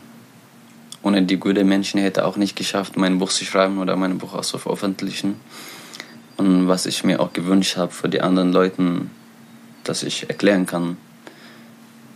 ohne 1.02 1.22
die 1.22 1.36
guten 1.36 1.68
Menschen 1.68 2.00
hätte 2.00 2.24
auch 2.24 2.36
nicht 2.36 2.56
geschafft, 2.56 2.96
mein 2.96 3.18
Buch 3.18 3.30
zu 3.30 3.44
schreiben 3.44 3.78
oder 3.78 3.96
mein 3.96 4.18
Buch 4.18 4.34
auch 4.34 4.42
zu 4.42 4.58
veröffentlichen. 4.58 5.40
Und 6.36 6.68
was 6.68 6.86
ich 6.86 7.04
mir 7.04 7.20
auch 7.20 7.32
gewünscht 7.32 7.76
habe 7.76 7.92
für 7.92 8.08
die 8.08 8.20
anderen 8.20 8.52
Leute, 8.52 9.02
dass 9.84 10.02
ich 10.02 10.28
erklären 10.28 10.66
kann, 10.66 10.96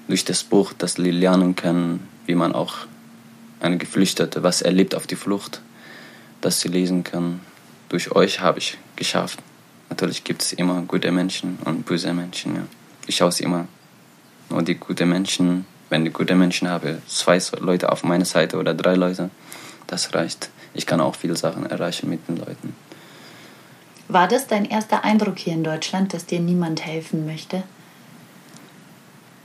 durch 0.09 0.25
das 0.25 0.45
Buch, 0.45 0.73
dass 0.73 0.95
sie 0.95 1.11
lernen 1.11 1.57
können, 1.57 2.07
wie 2.27 2.35
man 2.35 2.53
auch 2.55 2.75
eine 3.61 3.79
Geflüchtete 3.79 4.43
was 4.43 4.63
erlebt 4.63 4.95
auf 4.95 5.07
die 5.07 5.17
Flucht, 5.17 5.63
dass 6.41 6.61
sie 6.61 6.69
lesen 6.69 7.05
können. 7.05 7.41
Durch 7.89 8.13
euch 8.13 8.41
habe 8.41 8.59
ich 8.59 8.79
geschafft. 8.97 9.39
Natürlich 9.89 10.25
gibt 10.25 10.43
es 10.43 10.53
immer 10.53 10.83
gute 10.83 11.13
Menschen 11.13 11.59
und 11.65 11.87
böse 11.87 12.13
Menschen. 12.13 12.57
Ja. 12.57 12.63
Ich 13.07 13.17
schaue 13.17 13.29
es 13.29 13.41
immer 13.41 13.69
nur 14.51 14.63
die 14.63 14.75
guten 14.75 15.09
Menschen. 15.09 15.67
Wenn 15.93 16.07
ich 16.07 16.15
gute 16.15 16.35
Menschen 16.35 16.71
habe, 16.71 17.03
zwei 17.07 17.39
Leute 17.61 17.93
auf 17.93 18.03
meiner 18.03 18.25
Seite 18.25 18.57
oder 18.57 18.73
drei 18.73 18.95
Leute, 18.95 19.29
das 19.87 20.15
reicht. 20.15 20.49
Ich 20.73 20.87
kann 20.87 21.03
auch 21.03 21.15
viele 21.15 21.37
Sachen 21.37 21.67
erreichen 21.67 22.09
mit 22.09 22.27
den 22.29 22.39
Leuten. 22.39 22.75
War 24.09 24.27
das 24.27 24.47
dein 24.47 24.65
erster 24.65 25.05
Eindruck 25.05 25.39
hier 25.39 25.53
in 25.53 25.65
Deutschland, 25.65 26.15
dass 26.15 26.25
dir 26.25 26.41
niemand 26.41 26.87
helfen 26.87 27.27
möchte? 27.27 27.63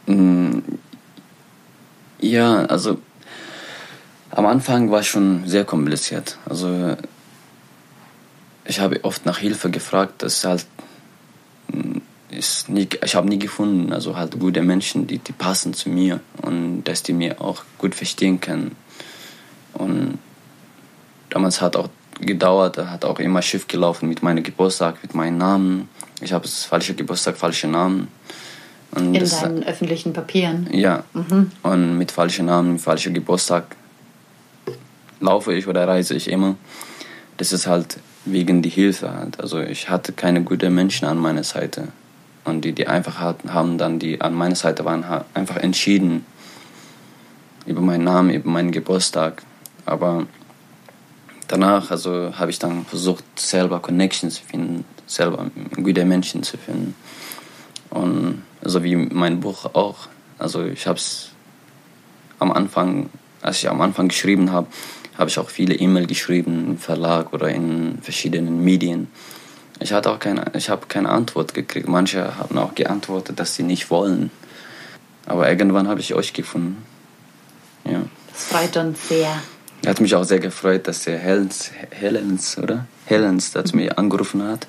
Mm, 0.06 0.60
ja, 2.20 2.64
also 2.68 3.02
am 4.32 4.46
Anfang 4.46 4.90
war 4.90 5.02
es 5.02 5.08
schon 5.08 5.46
sehr 5.48 5.66
kompliziert. 5.66 6.38
Also 6.46 6.96
ich 8.64 8.80
habe 8.80 9.04
oft 9.04 9.26
nach 9.26 9.40
Hilfe 9.40 9.70
gefragt, 9.70 10.24
das 10.24 10.46
halt 10.46 10.66
mm, 10.66 10.97
ist 12.38 12.70
nie, 12.70 12.88
ich 13.04 13.16
habe 13.16 13.28
nie 13.28 13.40
gefunden, 13.40 13.92
also 13.92 14.16
halt 14.16 14.40
gute 14.40 14.62
Menschen, 14.62 15.08
die, 15.08 15.20
die 15.20 15.32
passen 15.32 15.74
zu 15.74 15.90
mir 15.90 16.20
und 16.42 16.84
dass 16.84 17.04
die 17.04 17.14
mir 17.14 17.42
auch 17.42 17.64
gut 17.78 17.96
verstehen 17.96 18.40
können. 18.40 18.76
Und 19.74 20.20
damals 21.30 21.62
hat 21.62 21.76
auch 21.76 21.90
gedauert. 22.22 22.78
Er 22.78 22.92
hat 22.92 23.06
auch 23.06 23.20
immer 23.20 23.42
Schiff 23.42 23.68
gelaufen 23.68 24.10
mit 24.10 24.24
meinem 24.24 24.44
Geburtstag, 24.44 25.02
mit 25.02 25.14
meinem 25.14 25.38
Namen. 25.38 25.90
Ich 26.22 26.34
habe 26.34 26.44
das 26.44 26.64
falsche 26.64 26.94
Geburtstag, 26.94 27.38
falsche 27.38 27.68
Namen. 27.68 28.08
Und 28.92 29.14
In 29.14 29.20
das, 29.20 29.42
deinen 29.42 29.64
öffentlichen 29.64 30.14
Papieren? 30.14 30.68
Ja. 30.72 31.04
Mhm. 31.14 31.52
Und 31.64 31.98
mit 31.98 32.12
falschen 32.12 32.46
Namen, 32.46 32.74
mit 32.74 32.82
falschem 32.82 33.14
Geburtstag 33.14 33.76
laufe 35.20 35.54
ich 35.54 35.68
oder 35.68 35.88
reise 35.88 36.16
ich 36.16 36.30
immer. 36.30 36.56
Das 37.38 37.52
ist 37.52 37.68
halt 37.68 37.98
wegen 38.26 38.62
die 38.62 38.70
Hilfe 38.70 39.14
halt. 39.14 39.40
Also 39.40 39.60
ich 39.60 39.90
hatte 39.90 40.14
keine 40.14 40.44
guten 40.44 40.74
Menschen 40.74 41.08
an 41.08 41.18
meiner 41.18 41.44
Seite. 41.44 41.90
Und 42.48 42.62
die, 42.62 42.72
die 42.72 42.88
einfach 42.88 43.20
haben 43.20 43.78
dann, 43.78 44.00
die 44.00 44.22
an 44.22 44.34
meiner 44.34 44.56
Seite 44.56 44.86
waren, 44.86 45.04
einfach 45.34 45.58
entschieden 45.58 46.26
über 47.66 47.82
meinen 47.82 48.06
Namen, 48.06 48.30
über 48.30 48.50
meinen 48.50 48.72
Geburtstag. 48.72 49.44
Aber 49.86 50.26
danach 51.50 51.92
also 51.92 52.32
habe 52.38 52.50
ich 52.50 52.58
dann 52.58 52.86
versucht, 52.86 53.26
selber 53.36 53.82
Connections 53.82 54.36
zu 54.36 54.44
finden, 54.44 54.86
selber 55.08 55.52
gute 55.76 56.06
Menschen 56.06 56.42
zu 56.42 56.58
finden. 56.58 56.96
Und 57.90 58.44
so 58.62 58.82
wie 58.82 58.96
mein 58.96 59.42
Buch 59.42 59.66
auch. 59.74 60.08
Also 60.40 60.64
ich 60.64 60.88
habe 60.88 60.98
es 60.98 61.32
am 62.40 62.54
Anfang, 62.54 63.10
als 63.42 63.58
ich 63.58 63.70
am 63.70 63.82
Anfang 63.82 64.08
geschrieben 64.08 64.54
habe, 64.54 64.68
habe 65.18 65.30
ich 65.30 65.38
auch 65.38 65.50
viele 65.50 65.76
E-Mails 65.76 66.08
geschrieben 66.08 66.66
im 66.70 66.78
Verlag 66.78 67.34
oder 67.34 67.50
in 67.50 67.98
verschiedenen 68.02 68.64
Medien. 68.64 69.10
Ich 69.80 69.94
hatte 69.94 70.12
auch 70.12 70.20
keine, 70.20 70.46
ich 70.54 70.70
habe 70.70 70.88
keine 70.88 71.10
Antwort 71.10 71.54
gekriegt. 71.54 71.88
Manche 71.88 72.38
haben 72.38 72.58
auch 72.58 72.76
geantwortet, 72.76 73.40
dass 73.40 73.56
sie 73.56 73.64
nicht 73.64 73.90
wollen. 73.90 74.32
Aber 75.26 75.50
irgendwann 75.50 75.88
habe 75.88 76.00
ich 76.00 76.14
euch 76.14 76.34
gefunden. 76.34 76.84
Ja. 77.86 78.02
Das 78.32 78.46
freut 78.46 78.78
uns 78.78 79.08
sehr. 79.08 79.42
Hat 79.86 80.02
mich 80.02 80.16
auch 80.16 80.24
sehr 80.24 80.40
gefreut, 80.40 80.88
dass 80.88 81.04
der 81.04 81.18
Helens, 81.18 81.72
Helens 81.92 82.58
oder? 82.58 82.88
Helens, 83.06 83.52
der 83.52 83.64
mhm. 83.64 83.80
mir 83.80 83.98
angerufen 83.98 84.44
hat 84.44 84.68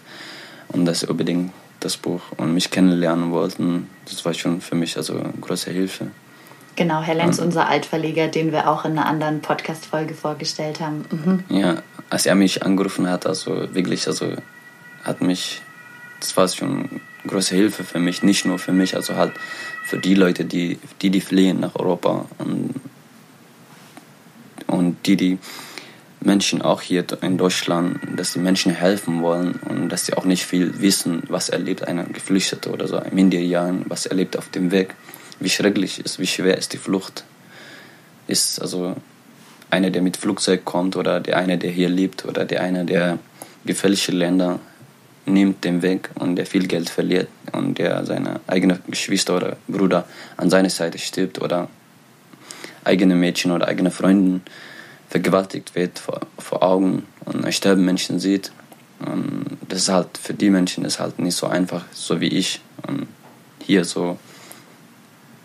und 0.68 0.84
dass 0.84 1.00
sie 1.00 1.06
unbedingt 1.06 1.52
das 1.80 1.96
Buch 1.96 2.20
und 2.36 2.54
mich 2.54 2.70
kennenlernen 2.70 3.30
wollten. 3.30 3.88
Das 4.04 4.24
war 4.24 4.34
schon 4.34 4.60
für 4.60 4.74
mich 4.74 4.96
also 4.96 5.14
eine 5.14 5.32
große 5.40 5.70
Hilfe. 5.70 6.08
Genau, 6.76 7.00
Helens, 7.00 7.38
ja. 7.38 7.44
unser 7.44 7.68
Altverleger, 7.68 8.28
den 8.28 8.52
wir 8.52 8.68
auch 8.70 8.84
in 8.84 8.92
einer 8.92 9.06
anderen 9.06 9.40
Podcast-Folge 9.40 10.14
vorgestellt 10.14 10.80
haben. 10.80 11.04
Mhm. 11.10 11.44
Ja, 11.56 11.82
als 12.10 12.26
er 12.26 12.34
mich 12.34 12.62
angerufen 12.62 13.08
hat, 13.10 13.26
also 13.26 13.74
wirklich, 13.74 14.06
also 14.06 14.32
hat 15.08 15.20
mich, 15.22 15.62
das 16.20 16.36
war 16.36 16.46
schon 16.48 16.88
eine 16.90 17.00
große 17.26 17.54
Hilfe 17.54 17.84
für 17.84 17.98
mich, 17.98 18.22
nicht 18.22 18.44
nur 18.44 18.58
für 18.58 18.72
mich, 18.72 18.94
also 18.94 19.16
halt 19.16 19.32
für 19.84 19.98
die 19.98 20.14
Leute, 20.14 20.44
die, 20.44 20.78
die, 21.02 21.10
die 21.10 21.20
fliehen 21.20 21.60
nach 21.60 21.74
Europa 21.74 22.26
und 22.38 22.74
und 24.68 25.06
die, 25.06 25.16
die 25.16 25.38
Menschen 26.20 26.62
auch 26.62 26.82
hier 26.82 27.04
in 27.22 27.38
Deutschland, 27.38 27.98
dass 28.16 28.32
die 28.32 28.38
Menschen 28.38 28.72
helfen 28.72 29.22
wollen 29.22 29.52
und 29.68 29.88
dass 29.88 30.06
sie 30.06 30.14
auch 30.14 30.24
nicht 30.24 30.44
viel 30.44 30.80
wissen, 30.80 31.22
was 31.28 31.48
erlebt 31.48 31.86
ein 31.86 32.12
Geflüchteter 32.12 32.72
oder 32.72 32.86
so 32.86 32.98
in 32.98 33.14
Minderjahren, 33.14 33.84
was 33.88 34.06
erlebt 34.06 34.36
auf 34.36 34.48
dem 34.50 34.70
Weg, 34.70 34.94
wie 35.40 35.48
schrecklich 35.48 36.00
ist, 36.04 36.18
wie 36.18 36.26
schwer 36.26 36.58
ist 36.58 36.72
die 36.72 36.78
Flucht. 36.78 37.24
Ist 38.26 38.60
also 38.60 38.96
einer, 39.70 39.90
der 39.90 40.02
mit 40.02 40.16
Flugzeug 40.16 40.64
kommt 40.64 40.96
oder 40.96 41.20
der 41.20 41.36
eine, 41.38 41.56
der 41.56 41.70
hier 41.70 41.88
lebt 41.88 42.24
oder 42.24 42.44
der 42.44 42.62
eine, 42.62 42.84
der 42.84 43.18
gefährliche 43.64 44.12
Länder 44.12 44.60
nimmt 45.28 45.64
den 45.64 45.82
Weg 45.82 46.11
und 46.14 46.37
der 46.37 46.47
viel 46.47 46.66
Geld 46.66 46.90
verliert 46.90 47.28
und 47.52 47.78
der 47.78 48.04
seine 48.04 48.40
eigene 48.47 48.80
Geschwister 48.88 49.37
oder 49.37 49.56
Bruder 49.66 50.06
an 50.37 50.50
seiner 50.50 50.70
Seite 50.70 50.99
stirbt 50.99 51.40
oder 51.40 51.68
eigene 52.85 53.14
Mädchen 53.14 53.52
oder 53.52 53.68
eigene 53.68 53.90
Freunden 53.90 54.42
vergewaltigt 55.08 55.75
wird 55.75 55.99
vor, 55.99 56.20
vor 56.38 56.62
Augen 56.62 57.04
und 57.25 57.52
sterben 57.54 57.85
Menschen 57.85 58.18
sieht. 58.18 58.52
Und 59.00 59.58
das 59.68 59.80
ist 59.82 59.88
halt 59.88 60.18
für 60.18 60.35
die 60.35 60.50
Menschen 60.50 60.85
ist 60.85 60.99
halt 60.99 61.18
nicht 61.18 61.37
so 61.37 61.47
einfach, 61.47 61.85
so 61.92 62.20
wie 62.20 62.28
ich, 62.28 62.61
und 62.87 63.06
hier 63.64 63.85
so 63.85 64.18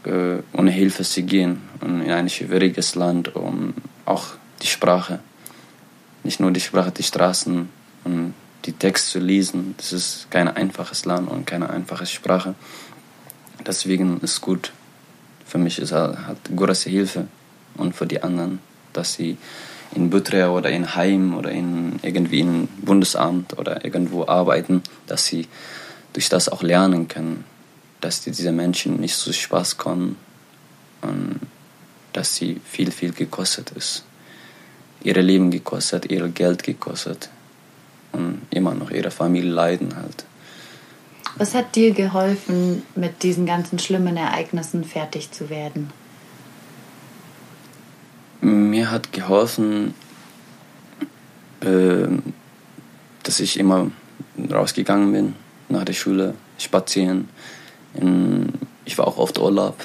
äh, 0.06 0.38
ohne 0.54 0.72
Hilfe 0.72 1.04
zu 1.04 1.24
gehen 1.24 1.62
und 1.82 2.02
in 2.02 2.12
ein 2.12 2.30
schwieriges 2.30 2.96
Land, 2.96 3.36
um 3.36 3.74
auch 4.06 4.25
die 4.62 4.68
Sprache, 4.68 5.20
nicht 6.24 6.40
nur 6.40 6.52
die 6.52 6.62
Sprache, 6.62 6.92
die 6.92 7.04
Straßen 7.04 7.70
und 8.06 8.34
die 8.65 8.74
Texte 8.74 9.12
zu 9.12 9.20
lesen. 9.20 9.75
Das 9.77 9.93
ist 9.93 10.27
kein 10.29 10.48
einfaches 10.48 11.05
Land 11.05 11.29
und 11.29 11.46
keine 11.46 11.70
einfache 11.70 12.05
Sprache. 12.05 12.55
Deswegen 13.65 14.20
ist 14.22 14.41
gut, 14.41 14.72
für 15.46 15.58
mich 15.58 15.79
ist 15.79 15.91
halt, 15.91 16.17
halt 16.27 16.38
große 16.55 16.89
Hilfe 16.89 17.27
und 17.75 17.96
für 17.96 18.05
die 18.05 18.22
anderen, 18.24 18.60
dass 18.93 19.13
sie 19.13 19.38
in 19.96 20.10
Bütrea 20.10 20.50
oder 20.50 20.70
in 20.70 20.96
Heim 20.96 21.36
oder 21.36 21.51
in 21.51 22.00
irgendwie 22.01 22.39
in 22.39 22.67
Bundesamt 22.82 23.58
oder 23.58 23.86
irgendwo 23.86 24.25
arbeiten, 24.27 24.82
dass 25.08 25.25
sie 25.25 25.48
durch 26.13 26.29
das 26.29 26.50
auch 26.50 26.63
lernen 26.63 27.08
können, 27.08 27.43
dass 28.01 28.22
die, 28.22 28.32
diese 28.32 28.51
Menschen 28.51 29.00
nicht 29.00 29.15
so 29.15 29.32
Spaß 29.32 29.77
kommen 29.77 30.17
und 31.01 31.39
dass 32.12 32.36
sie 32.36 32.60
viel, 32.65 32.91
viel 32.91 33.12
gekostet 33.12 33.72
ist. 33.72 34.03
Ihre 35.03 35.22
Leben 35.22 35.51
gekostet, 35.51 36.10
ihr 36.12 36.27
Geld 36.29 36.63
gekostet 36.63 37.29
und 38.13 38.41
immer 38.50 38.74
noch 38.74 38.91
ihre 38.91 39.12
Familie 39.12 39.51
leiden 39.51 39.96
halt. 39.96 40.25
Was 41.36 41.55
hat 41.55 41.75
dir 41.75 41.91
geholfen, 41.91 42.84
mit 42.96 43.24
diesen 43.24 43.46
ganzen 43.46 43.79
schlimmen 43.79 44.17
Ereignissen 44.17 44.84
fertig 44.84 45.32
zu 45.32 45.50
werden? 45.50 45.91
Mir 48.41 48.91
hat 48.91 49.12
geholfen, 49.13 49.96
äh, 51.62 52.08
dass 53.24 53.39
ich 53.39 53.60
immer 53.60 53.89
rausgegangen 54.51 55.12
bin 55.12 55.36
nach 55.70 55.86
der 55.86 55.93
Schule, 55.93 56.36
spazieren. 56.58 57.29
Ich 58.86 58.98
war 58.98 59.08
auch 59.08 59.17
oft 59.17 59.39
Urlaub 59.39 59.77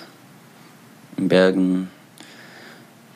in 1.16 1.28
Bergen. 1.28 1.88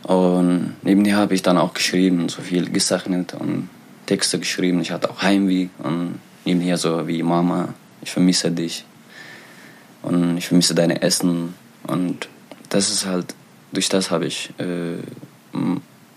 Und 0.02 0.74
nebenher 0.82 1.16
habe 1.16 1.34
ich 1.34 1.42
dann 1.42 1.58
auch 1.58 1.74
geschrieben, 1.74 2.28
so 2.28 2.42
viel 2.42 2.70
gezeichnet 2.70 3.34
und 3.34 3.68
Texte 4.06 4.38
geschrieben. 4.38 4.80
Ich 4.80 4.90
hatte 4.90 5.10
auch 5.10 5.22
Heimweh 5.22 5.68
und 5.78 6.20
nebenher 6.44 6.76
so 6.76 7.06
wie 7.06 7.22
Mama, 7.22 7.74
ich 8.02 8.10
vermisse 8.10 8.50
dich 8.50 8.84
und 10.02 10.36
ich 10.36 10.48
vermisse 10.48 10.74
deine 10.74 11.02
Essen 11.02 11.54
und 11.84 12.28
das 12.68 12.90
ist 12.90 13.06
halt 13.06 13.34
durch 13.72 13.88
das 13.88 14.10
habe 14.10 14.26
ich 14.26 14.50
äh, 14.58 14.98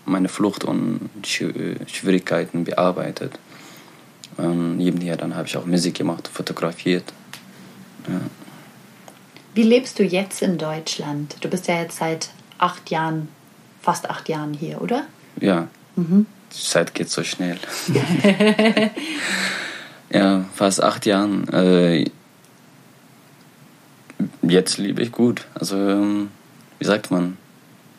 meine 0.04 0.28
Flucht 0.28 0.64
und 0.64 1.10
Schwierigkeiten 1.24 2.64
bearbeitet. 2.64 3.38
Und 4.36 4.76
nebenher 4.76 5.16
dann 5.16 5.34
habe 5.34 5.48
ich 5.48 5.56
auch 5.56 5.66
Musik 5.66 5.94
gemacht, 5.94 6.28
fotografiert. 6.28 7.04
Ja. 8.06 8.20
Wie 9.54 9.62
lebst 9.62 9.98
du 9.98 10.04
jetzt 10.04 10.42
in 10.42 10.58
Deutschland? 10.58 11.36
Du 11.40 11.48
bist 11.48 11.66
ja 11.66 11.80
jetzt 11.80 11.96
seit 11.96 12.30
acht 12.58 12.90
Jahren, 12.90 13.28
fast 13.80 14.08
acht 14.10 14.28
Jahren 14.28 14.52
hier, 14.52 14.82
oder? 14.82 15.06
Ja. 15.40 15.68
Mhm. 15.96 16.26
Die 16.52 16.62
Zeit 16.62 16.94
geht 16.94 17.10
so 17.10 17.22
schnell. 17.22 17.58
ja, 20.10 20.44
fast 20.54 20.82
acht 20.82 21.06
Jahren. 21.06 21.48
Äh, 21.52 22.04
jetzt 24.42 24.78
lebe 24.78 25.02
ich 25.02 25.12
gut. 25.12 25.46
Also, 25.54 25.76
ähm, 25.76 26.30
wie 26.78 26.84
sagt 26.84 27.10
man? 27.10 27.36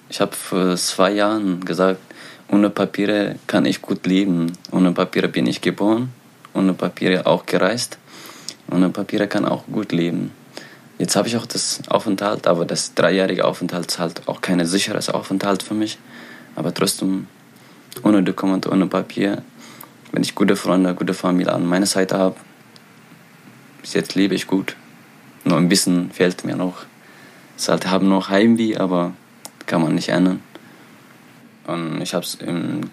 Ich 0.10 0.22
habe 0.22 0.36
vor 0.36 0.76
zwei 0.78 1.12
Jahren 1.12 1.66
gesagt, 1.66 2.00
ohne 2.50 2.70
Papiere 2.70 3.36
kann 3.46 3.66
ich 3.66 3.82
gut 3.82 4.06
leben. 4.06 4.54
Ohne 4.72 4.92
Papiere 4.94 5.28
bin 5.28 5.46
ich 5.48 5.62
geboren, 5.62 6.14
ohne 6.54 6.74
Papiere 6.74 7.26
auch 7.26 7.46
gereist. 7.46 7.98
Ohne 8.72 8.90
Papiere 8.90 9.28
kann 9.28 9.46
auch 9.46 9.66
gut 9.68 9.92
leben. 9.92 10.32
Jetzt 10.98 11.16
habe 11.16 11.28
ich 11.28 11.38
auch 11.38 11.46
das 11.46 11.82
Aufenthalt, 11.90 12.48
aber 12.48 12.66
das 12.66 12.96
dreijährige 12.96 13.46
Aufenthalt 13.46 13.88
ist 13.88 14.00
halt 14.00 14.28
auch 14.28 14.42
kein 14.42 14.66
sicheres 14.66 15.10
Aufenthalt 15.10 15.62
für 15.62 15.76
mich. 15.76 16.00
Aber 16.56 16.74
trotzdem, 16.74 17.28
ohne 18.04 18.24
Dokumente, 18.24 18.70
ohne 18.70 18.88
Papier, 18.88 19.44
wenn 20.12 20.24
ich 20.24 20.36
gute 20.36 20.56
Freunde, 20.56 20.96
gute 20.96 21.14
Familie 21.14 21.54
an 21.54 21.66
meiner 21.66 21.86
Seite 21.86 22.18
habe, 22.18 22.36
bis 23.82 23.94
jetzt 23.94 24.16
lebe 24.16 24.36
ich 24.36 24.48
gut. 24.48 24.76
Nur 25.44 25.58
ein 25.58 25.70
bisschen 25.70 26.12
fehlt 26.12 26.44
mir 26.44 26.56
noch. 26.56 26.86
Es 27.58 27.70
halt 27.70 27.88
haben 27.88 28.10
noch 28.10 28.30
Heimweh, 28.30 28.78
aber 28.78 29.14
kann 29.66 29.82
man 29.82 29.96
nicht 29.96 30.10
ändern. 30.10 30.42
Und 31.66 32.02
ich 32.02 32.14
habe 32.14 32.26
in 32.46 32.90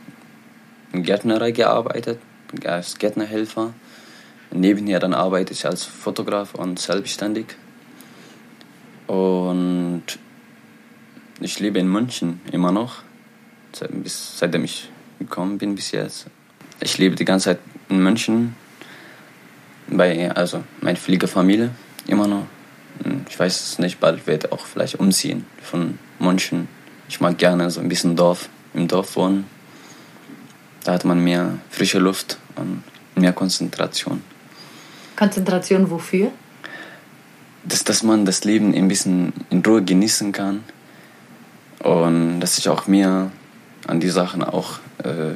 Gärtnerei 1.02 1.50
gearbeitet, 1.52 2.18
als 2.64 2.98
Gärtnerhelfer. 2.98 3.74
Nebenher 4.52 5.00
dann 5.00 5.14
arbeite 5.14 5.52
ich 5.52 5.66
als 5.66 5.84
Fotograf 5.84 6.54
und 6.54 6.78
selbstständig. 6.78 7.46
Und 9.06 10.04
ich 11.40 11.58
lebe 11.60 11.78
in 11.78 11.88
München 11.88 12.40
immer 12.52 12.72
noch, 12.72 13.02
seitdem 13.72 14.64
ich 14.64 14.90
gekommen 15.26 15.58
bin 15.58 15.74
bis 15.74 15.90
jetzt. 15.90 16.26
Ich 16.80 16.98
lebe 16.98 17.14
die 17.16 17.24
ganze 17.24 17.50
Zeit 17.50 17.58
in 17.88 18.02
München 18.02 18.54
bei 19.88 20.30
also 20.30 20.62
meiner 20.80 20.96
Fliegerfamilie 20.96 21.70
immer 22.06 22.26
noch. 22.26 22.46
Ich 23.28 23.38
weiß 23.38 23.60
es 23.60 23.78
nicht, 23.78 24.00
bald 24.00 24.26
werde 24.26 24.46
ich 24.46 24.52
auch 24.52 24.66
vielleicht 24.66 24.96
umziehen 24.96 25.46
von 25.62 25.98
München. 26.18 26.68
Ich 27.08 27.20
mag 27.20 27.38
gerne 27.38 27.70
so 27.70 27.80
ein 27.80 27.88
bisschen 27.88 28.16
Dorf, 28.16 28.48
im 28.72 28.88
Dorf 28.88 29.16
wohnen. 29.16 29.46
Da 30.84 30.92
hat 30.92 31.04
man 31.04 31.22
mehr 31.22 31.58
frische 31.70 31.98
Luft 31.98 32.38
und 32.56 32.82
mehr 33.14 33.32
Konzentration. 33.32 34.22
Konzentration 35.16 35.90
wofür? 35.90 36.30
Dass, 37.64 37.84
dass 37.84 38.02
man 38.02 38.26
das 38.26 38.44
Leben 38.44 38.74
ein 38.74 38.88
bisschen 38.88 39.32
in 39.50 39.64
Ruhe 39.64 39.82
genießen 39.82 40.32
kann 40.32 40.64
und 41.78 42.40
dass 42.40 42.58
ich 42.58 42.68
auch 42.68 42.86
mir 42.86 43.30
an 43.86 44.00
die 44.00 44.10
Sachen 44.10 44.42
auch 44.42 44.80
äh, 45.04 45.34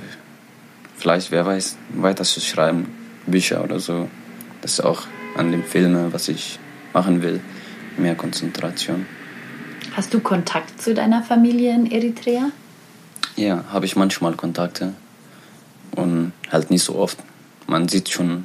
vielleicht, 0.97 1.31
wer 1.31 1.47
weiß, 1.47 1.77
weiter 1.95 2.25
zu 2.25 2.41
schreiben, 2.41 2.87
Bücher 3.27 3.63
oder 3.63 3.79
so, 3.79 4.09
dass 4.63 4.81
auch 4.81 5.03
an 5.37 5.53
den 5.53 5.63
Filmen, 5.63 6.13
was 6.13 6.29
ich 6.29 6.59
machen 6.93 7.23
will, 7.23 7.41
mehr 7.97 8.15
Konzentration. 8.15 9.07
Hast 9.95 10.13
du 10.15 10.21
Kontakt 10.21 10.81
zu 10.81 10.95
deiner 10.95 11.23
Familie 11.23 11.75
in 11.75 11.91
Eritrea? 11.91 12.51
Ja, 13.37 13.65
habe 13.73 13.87
ich 13.87 13.97
manchmal 13.97 14.35
Kontakte 14.35 14.95
und 15.93 16.33
halt 16.51 16.71
nicht 16.71 16.83
so 16.83 16.97
oft. 16.97 17.19
Man 17.67 17.89
sieht 17.89 18.09
schon, 18.09 18.45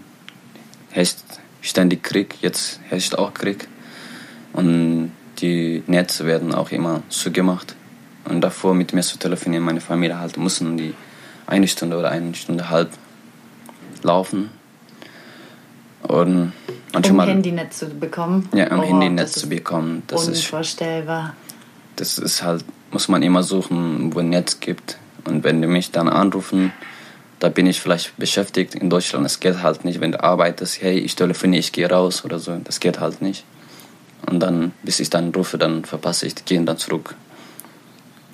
herrscht 0.91 1.17
ständig 1.61 2.03
Krieg, 2.03 2.35
jetzt 2.41 2.79
herrscht 2.89 3.15
auch 3.15 3.33
Krieg 3.33 3.67
und 4.53 5.11
die 5.39 5.83
Netze 5.87 6.25
werden 6.25 6.53
auch 6.53 6.71
immer 6.71 7.01
zugemacht. 7.09 7.75
Und 8.25 8.41
davor 8.41 8.73
mit 8.73 8.93
mir 8.93 9.01
zu 9.01 9.17
telefonieren, 9.17 9.65
meine 9.65 9.81
Familie 9.81 10.19
halt 10.19 10.37
mussten 10.37 10.77
die 10.77 10.93
eine 11.47 11.67
Stunde 11.67 11.97
oder 11.97 12.11
eine 12.11 12.33
Stunde 12.35 12.69
halb 12.69 12.89
laufen. 14.03 14.49
Und 16.01 16.51
manchmal, 16.91 17.27
um 17.27 17.33
Handynetz 17.33 17.79
zu 17.79 17.87
bekommen? 17.87 18.49
Ja, 18.53 18.71
um 18.73 18.79
oh, 18.79 18.83
Handynetz 18.83 19.33
zu 19.33 19.49
bekommen. 19.49 20.03
Das 20.07 20.27
unvorstellbar. 20.27 21.35
Ist, 21.95 21.95
das 21.95 22.17
ist 22.17 22.43
halt, 22.43 22.65
muss 22.91 23.07
man 23.07 23.23
immer 23.23 23.43
suchen, 23.43 24.13
wo 24.13 24.19
ein 24.19 24.29
Netz 24.29 24.59
gibt. 24.59 24.97
Und 25.25 25.43
wenn 25.43 25.61
die 25.61 25.67
mich 25.67 25.91
dann 25.91 26.09
anrufen, 26.09 26.73
da 27.39 27.49
bin 27.49 27.67
ich 27.67 27.79
vielleicht 27.79 28.17
beschäftigt. 28.17 28.75
In 28.75 28.89
Deutschland, 28.89 29.25
es 29.25 29.39
geht 29.39 29.63
halt 29.63 29.85
nicht, 29.85 30.01
wenn 30.01 30.11
du 30.11 30.23
arbeitest, 30.23 30.81
hey, 30.81 30.97
ich 30.99 31.15
telefoniere, 31.15 31.59
ich 31.59 31.71
gehe 31.71 31.89
raus 31.89 32.25
oder 32.25 32.39
so. 32.39 32.55
Das 32.63 32.79
geht 32.79 32.99
halt 32.99 33.21
nicht. 33.21 33.45
Und 34.29 34.39
dann, 34.39 34.73
bis 34.83 34.99
ich 34.99 35.09
dann 35.09 35.33
rufe, 35.33 35.57
dann 35.57 35.85
verpasse 35.85 36.27
ich, 36.27 36.35
gehen 36.45 36.65
dann 36.65 36.77
zurück. 36.77 37.15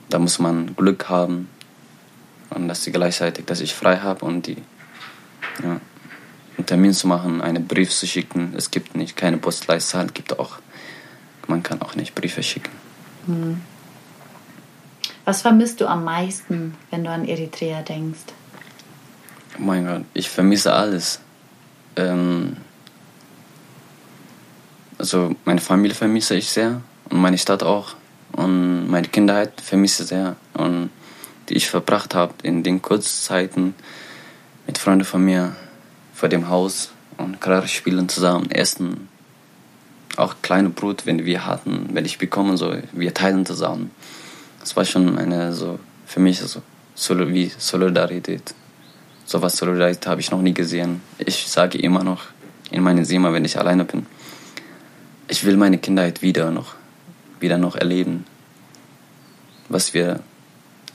Da 0.10 0.18
muss 0.18 0.40
man 0.40 0.76
Glück 0.76 1.10
haben 1.10 1.50
und 2.50 2.68
dass 2.68 2.84
sie 2.84 2.92
gleichzeitig, 2.92 3.46
dass 3.46 3.62
ich 3.62 3.74
frei 3.74 3.98
habe 3.98 4.26
und 4.26 4.48
die, 4.48 4.58
ja, 5.64 5.80
einen 6.58 6.66
Termin 6.66 6.94
zu 6.94 7.08
machen, 7.08 7.42
einen 7.42 7.68
Brief 7.68 7.90
zu 7.92 8.06
schicken. 8.06 8.54
Es 8.56 8.72
gibt 8.72 8.96
nicht 8.96 9.16
keine 9.16 9.38
Postleitzahl, 9.38 10.08
gibt 10.08 10.38
auch, 10.40 10.58
man 11.48 11.64
kann 11.64 11.82
auch 11.82 11.96
nicht 11.96 12.16
Briefe 12.16 12.44
schicken. 12.44 12.72
Hm. 13.26 13.62
Was 15.26 15.42
vermisst 15.42 15.80
du 15.80 15.88
am 15.88 16.04
meisten, 16.04 16.76
wenn 16.90 17.04
du 17.04 17.10
an 17.10 17.28
Eritrea 17.28 17.82
denkst? 17.82 18.34
Oh 19.58 19.62
mein 19.62 19.86
Gott, 19.86 20.04
ich 20.14 20.30
vermisse 20.30 20.74
alles. 20.74 21.20
Ähm, 21.96 22.58
also 24.98 25.36
meine 25.46 25.62
Familie 25.62 25.96
vermisse 25.96 26.36
ich 26.36 26.50
sehr 26.50 26.82
und 27.10 27.22
meine 27.22 27.38
Stadt 27.38 27.64
auch 27.64 27.96
und 28.32 28.90
meine 28.90 29.08
Kindheit 29.08 29.62
vermisse 29.62 30.04
ich 30.04 30.10
sehr 30.10 30.36
und 30.54 30.90
die 31.50 31.56
ich 31.56 31.70
verbracht 31.70 32.16
habe 32.16 32.34
in 32.44 32.64
den 32.64 32.82
Kurzzeiten 32.82 33.74
mit 34.68 34.78
Freunden 34.78 35.06
von 35.06 35.24
mir 35.24 35.56
vor 36.14 36.30
dem 36.30 36.48
Haus 36.50 36.92
und 37.18 37.42
Karate 37.42 37.68
spielen 37.68 38.08
zusammen, 38.08 38.52
essen, 38.52 39.10
auch 40.16 40.36
kleine 40.42 40.70
Brot, 40.70 41.06
wenn 41.06 41.26
wir 41.26 41.46
hatten, 41.46 41.90
wenn 41.94 42.06
ich 42.06 42.18
bekomme, 42.18 42.58
so 42.58 42.76
wir 42.92 43.14
teilen 43.14 43.46
zusammen. 43.46 43.92
Das 44.60 44.76
war 44.76 44.86
schon 44.86 45.18
eine 45.18 45.54
so 45.54 45.80
für 46.06 46.20
mich 46.20 46.40
so 46.40 46.62
wie 47.30 47.52
Solidarität. 47.58 48.54
So 49.26 49.42
was 49.42 49.58
Solidarität 49.58 50.08
habe 50.08 50.22
ich 50.22 50.32
noch 50.32 50.42
nie 50.42 50.54
gesehen. 50.54 51.02
Ich 51.18 51.48
sage 51.48 51.78
immer 51.78 52.04
noch 52.04 52.24
in 52.72 52.84
meinen 52.84 53.06
Zimmer, 53.06 53.32
wenn 53.34 53.46
ich 53.46 53.58
alleine 53.58 53.86
bin, 53.86 54.06
ich 55.28 55.46
will 55.46 55.58
meine 55.58 55.78
Kindheit 55.78 56.22
wieder 56.22 56.52
noch, 56.52 56.76
wieder 57.40 57.58
noch 57.58 57.76
erleben. 57.76 58.26
Was 59.70 59.94
wir 59.94 60.20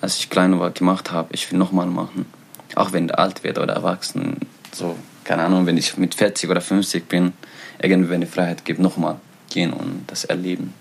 als 0.05 0.19
ich 0.19 0.29
klein 0.29 0.61
war, 0.61 0.71
gemacht 0.71 1.11
habe, 1.11 1.31
ich 1.33 1.51
will 1.51 1.59
nochmal 1.59 1.87
machen. 1.87 2.27
Auch 2.75 2.93
wenn 2.93 3.07
ich 3.07 3.15
alt 3.15 3.43
werde 3.43 3.63
oder 3.63 3.73
erwachsen. 3.73 4.37
So, 4.71 4.97
keine 5.25 5.45
Ahnung, 5.45 5.65
wenn 5.65 5.79
ich 5.79 5.97
mit 5.97 6.15
40 6.15 6.51
oder 6.51 6.61
50 6.61 7.09
bin, 7.09 7.33
irgendwie, 7.81 8.11
wenn 8.11 8.21
die 8.21 8.27
Freiheit 8.27 8.67
gibt, 8.67 8.81
nochmal 8.81 9.17
gehen 9.51 9.73
und 9.73 10.05
das 10.09 10.25
erleben. 10.25 10.75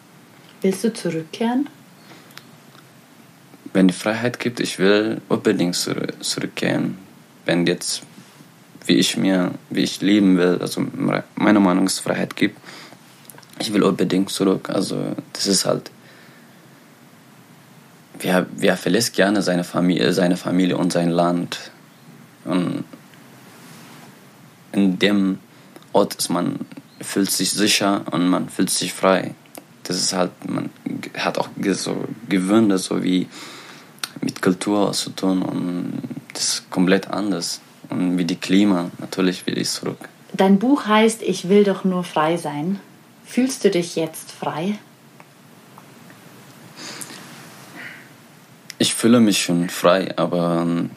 Willst 0.61 0.83
du 0.83 0.93
zurückkehren? 0.93 1.69
Wenn 3.71 3.87
die 3.87 3.93
Freiheit 3.93 4.39
gibt, 4.39 4.59
ich 4.59 4.77
will 4.77 5.21
unbedingt 5.29 5.75
zurückkehren. 5.75 6.97
Wenn 7.45 7.65
jetzt, 7.65 8.03
wie 8.85 8.95
ich 8.95 9.15
mir, 9.15 9.51
wie 9.69 9.83
ich 9.83 10.01
leben 10.01 10.37
will, 10.37 10.57
also 10.59 10.85
meiner 11.35 11.59
Meinung 11.61 11.85
nach 11.85 11.91
Freiheit 11.91 12.35
gibt, 12.35 12.59
ich 13.59 13.71
will 13.73 13.83
unbedingt 13.83 14.29
zurück. 14.29 14.69
Also 14.69 15.15
das 15.31 15.47
ist 15.47 15.65
halt 15.65 15.91
wer, 18.23 18.47
wer 18.55 18.77
verlässt 18.77 19.13
gerne 19.13 19.41
seine 19.41 19.63
Familie, 19.63 20.13
seine 20.13 20.37
Familie 20.37 20.77
und 20.77 20.91
sein 20.91 21.09
Land? 21.09 21.71
Und 22.45 22.83
in 24.71 24.97
dem 24.99 25.39
Ort 25.91 26.15
ist 26.15 26.29
man 26.29 26.59
fühlt 26.99 27.29
sich 27.29 27.51
sicher 27.51 28.05
und 28.11 28.27
man 28.27 28.49
fühlt 28.49 28.69
sich 28.69 28.93
frei. 28.93 29.35
Das 29.83 29.97
ist 29.97 30.13
halt, 30.13 30.31
man 30.47 30.69
hat 31.17 31.37
auch 31.37 31.49
so 31.73 32.05
Gewöhne, 32.29 32.77
so 32.77 33.03
wie 33.03 33.27
mit 34.21 34.41
Kultur 34.41 34.93
zu 34.93 35.09
tun 35.09 35.41
und 35.41 36.01
das 36.33 36.43
ist 36.43 36.69
komplett 36.69 37.09
anders. 37.09 37.59
Und 37.89 38.17
wie 38.17 38.25
die 38.25 38.37
Klima, 38.37 38.89
natürlich 38.99 39.45
will 39.45 39.57
ich 39.57 39.69
zurück. 39.69 40.09
Dein 40.31 40.57
Buch 40.57 40.87
heißt 40.87 41.21
Ich 41.21 41.49
will 41.49 41.63
doch 41.63 41.83
nur 41.83 42.03
frei 42.03 42.37
sein. 42.37 42.79
Fühlst 43.25 43.63
du 43.65 43.69
dich 43.69 43.95
jetzt 43.95 44.31
frei? 44.31 44.79
Ich 48.79 48.92
fühle 49.03 49.19
mich 49.19 49.43
schon 49.43 49.67
frei, 49.67 50.13
aber 50.15 50.61
ähm, 50.61 50.89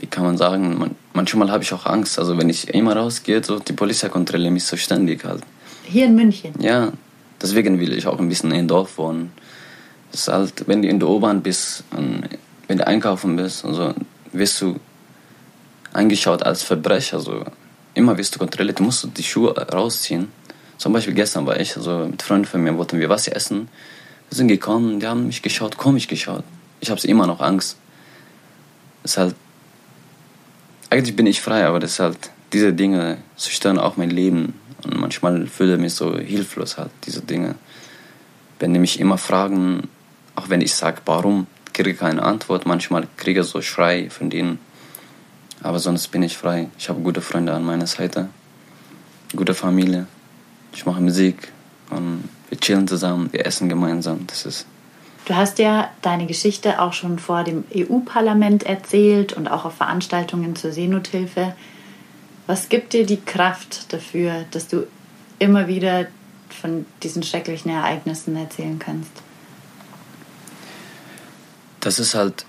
wie 0.00 0.08
kann 0.08 0.24
man 0.24 0.36
sagen, 0.36 0.76
man, 0.76 0.96
manchmal 1.12 1.52
habe 1.52 1.62
ich 1.62 1.72
auch 1.72 1.86
Angst. 1.86 2.18
Also 2.18 2.36
wenn 2.36 2.48
ich 2.48 2.74
immer 2.74 2.96
rausgehe, 2.96 3.44
so 3.44 3.60
die 3.60 3.74
Polizei 3.74 4.08
kontrolliert 4.08 4.52
mich 4.52 4.64
so 4.64 4.76
ständig 4.76 5.24
halt. 5.24 5.44
Hier 5.84 6.06
in 6.06 6.16
München? 6.16 6.52
Ja, 6.58 6.90
deswegen 7.40 7.78
will 7.78 7.92
ich 7.92 8.08
auch 8.08 8.18
ein 8.18 8.28
bisschen 8.28 8.50
in 8.50 8.66
Dorf 8.66 8.98
wohnen. 8.98 9.30
Das 10.10 10.22
ist 10.22 10.28
halt, 10.32 10.66
wenn 10.66 10.82
du 10.82 10.88
in 10.88 10.98
der 10.98 11.08
U-Bahn 11.08 11.42
bist 11.42 11.84
und 11.96 12.24
wenn 12.66 12.78
du 12.78 12.84
einkaufen 12.84 13.36
bist, 13.36 13.64
also 13.64 13.94
wirst 14.32 14.60
du 14.62 14.74
angeschaut 15.92 16.42
als 16.42 16.64
Verbrecher. 16.64 17.18
Also 17.18 17.44
immer 17.94 18.18
wirst 18.18 18.34
du 18.34 18.40
kontrolliert, 18.40 18.80
du 18.80 18.82
musst 18.82 19.08
die 19.16 19.22
Schuhe 19.22 19.56
rausziehen. 19.56 20.26
Zum 20.76 20.92
Beispiel 20.92 21.14
gestern 21.14 21.46
war 21.46 21.60
ich, 21.60 21.76
also 21.76 22.08
mit 22.10 22.20
Freunden 22.20 22.46
von 22.46 22.60
mir 22.64 22.76
wollten 22.76 22.98
wir 22.98 23.08
was 23.08 23.28
essen. 23.28 23.68
Wir 24.28 24.36
sind 24.38 24.48
gekommen, 24.48 24.98
die 24.98 25.06
haben 25.06 25.28
mich 25.28 25.40
geschaut, 25.40 25.76
komisch 25.76 26.08
geschaut. 26.08 26.42
Ich 26.80 26.90
habe 26.90 27.00
immer 27.06 27.26
noch 27.26 27.40
Angst. 27.40 27.76
Das 29.02 29.12
ist 29.12 29.18
halt, 29.18 29.34
eigentlich 30.90 31.16
bin 31.16 31.26
ich 31.26 31.40
frei, 31.40 31.66
aber 31.66 31.80
das 31.80 31.92
ist 31.92 32.00
halt, 32.00 32.30
diese 32.52 32.72
Dinge 32.72 33.18
zerstören 33.36 33.78
auch 33.78 33.96
mein 33.96 34.10
Leben. 34.10 34.54
Und 34.84 34.98
manchmal 34.98 35.46
fühle 35.46 35.74
ich 35.74 35.80
mich 35.80 35.94
so 35.94 36.18
hilflos 36.18 36.78
halt, 36.78 36.90
diese 37.06 37.22
Dinge. 37.22 37.56
Wenn 38.58 38.72
die 38.72 38.80
mich 38.80 39.00
immer 39.00 39.18
fragen, 39.18 39.88
auch 40.34 40.48
wenn 40.48 40.60
ich 40.60 40.74
sage, 40.74 41.02
warum, 41.06 41.46
kriege 41.72 41.90
ich 41.90 41.98
keine 41.98 42.22
Antwort. 42.22 42.66
Manchmal 42.66 43.06
kriege 43.16 43.40
ich 43.40 43.46
so 43.46 43.60
Schrei 43.60 44.08
von 44.10 44.30
denen. 44.30 44.58
Aber 45.62 45.78
sonst 45.78 46.08
bin 46.08 46.22
ich 46.22 46.36
frei. 46.36 46.68
Ich 46.78 46.88
habe 46.88 47.00
gute 47.00 47.20
Freunde 47.20 47.52
an 47.52 47.64
meiner 47.64 47.86
Seite, 47.86 48.28
gute 49.34 49.54
Familie. 49.54 50.06
Ich 50.72 50.86
mache 50.86 51.00
Musik 51.00 51.48
und 51.90 52.28
wir 52.48 52.58
chillen 52.58 52.86
zusammen, 52.86 53.32
wir 53.32 53.44
essen 53.46 53.68
gemeinsam. 53.68 54.26
Das 54.26 54.46
ist 54.46 54.66
Du 55.26 55.34
hast 55.34 55.58
ja 55.58 55.90
deine 56.02 56.26
Geschichte 56.26 56.80
auch 56.80 56.92
schon 56.92 57.18
vor 57.18 57.42
dem 57.42 57.64
EU-Parlament 57.74 58.62
erzählt 58.62 59.32
und 59.32 59.48
auch 59.48 59.64
auf 59.64 59.74
Veranstaltungen 59.74 60.54
zur 60.54 60.70
Seenothilfe. 60.70 61.56
Was 62.46 62.68
gibt 62.68 62.92
dir 62.92 63.04
die 63.04 63.20
Kraft 63.20 63.92
dafür, 63.92 64.44
dass 64.52 64.68
du 64.68 64.86
immer 65.40 65.66
wieder 65.66 66.06
von 66.48 66.86
diesen 67.02 67.24
schrecklichen 67.24 67.72
Ereignissen 67.72 68.36
erzählen 68.36 68.78
kannst? 68.78 69.10
Das 71.80 71.98
ist 71.98 72.14
halt. 72.14 72.46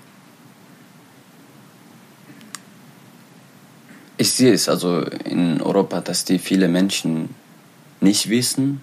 Ich 4.18 4.30
sehe 4.30 4.52
es 4.52 4.68
also 4.68 5.00
in 5.00 5.60
Europa, 5.60 6.00
dass 6.00 6.24
die 6.24 6.38
viele 6.38 6.68
Menschen 6.68 7.34
nicht 8.00 8.30
wissen. 8.30 8.82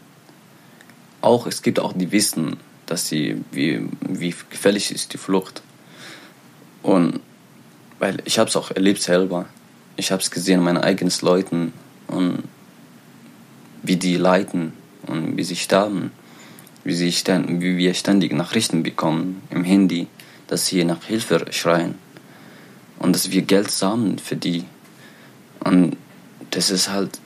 Auch 1.21 1.47
es 1.47 1.61
gibt 1.61 1.79
auch 1.79 1.93
die 1.93 2.11
wissen, 2.11 2.57
dass 2.85 3.07
sie 3.07 3.41
wie, 3.51 3.87
wie 4.07 4.33
gefährlich 4.49 4.91
ist 4.91 5.13
die 5.13 5.17
Flucht. 5.17 5.61
Und 6.83 7.19
weil 7.99 8.17
ich 8.25 8.39
habe 8.39 8.49
es 8.49 8.55
auch 8.55 8.71
erlebt 8.71 9.01
selber. 9.01 9.45
Ich 9.95 10.11
habe 10.11 10.21
es 10.21 10.29
gesehen, 10.29 10.61
meine 10.61 10.83
eigenen 10.83 11.13
Leuten 11.21 11.73
und 12.07 12.43
wie 13.83 13.95
die 13.95 14.17
leiden 14.17 14.73
und 15.07 15.37
wie 15.37 15.43
sie 15.43 15.55
sterben, 15.55 16.11
wie, 16.83 16.93
sie 16.93 17.11
stand, 17.11 17.61
wie 17.61 17.77
wir 17.77 17.93
ständig 17.93 18.33
Nachrichten 18.33 18.83
bekommen 18.83 19.41
im 19.49 19.63
Handy, 19.63 20.07
dass 20.47 20.67
sie 20.67 20.83
nach 20.83 21.03
Hilfe 21.03 21.45
schreien 21.51 21.95
und 22.99 23.13
dass 23.13 23.31
wir 23.31 23.41
Geld 23.43 23.71
sammeln 23.71 24.19
für 24.19 24.35
die. 24.35 24.65
Und 25.63 25.97
das 26.51 26.69
ist 26.69 26.89
halt, 26.89 27.19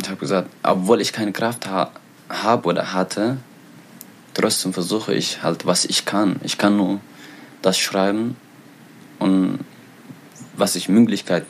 ich 0.00 0.08
habe 0.08 0.18
gesagt, 0.18 0.48
obwohl 0.62 1.00
ich 1.00 1.12
keine 1.12 1.32
Kraft 1.32 1.66
ha 1.66 1.92
habe 2.28 2.68
oder 2.68 2.92
hatte, 2.92 3.38
trotzdem 4.40 4.72
versuche 4.72 5.12
ich 5.12 5.42
halt, 5.42 5.66
was 5.66 5.84
ich 5.84 6.06
kann. 6.06 6.36
Ich 6.42 6.56
kann 6.56 6.76
nur 6.76 7.00
das 7.60 7.78
schreiben 7.78 8.36
und 9.18 9.58
was 10.56 10.76
ich 10.76 10.88
Möglichkeit 10.88 11.44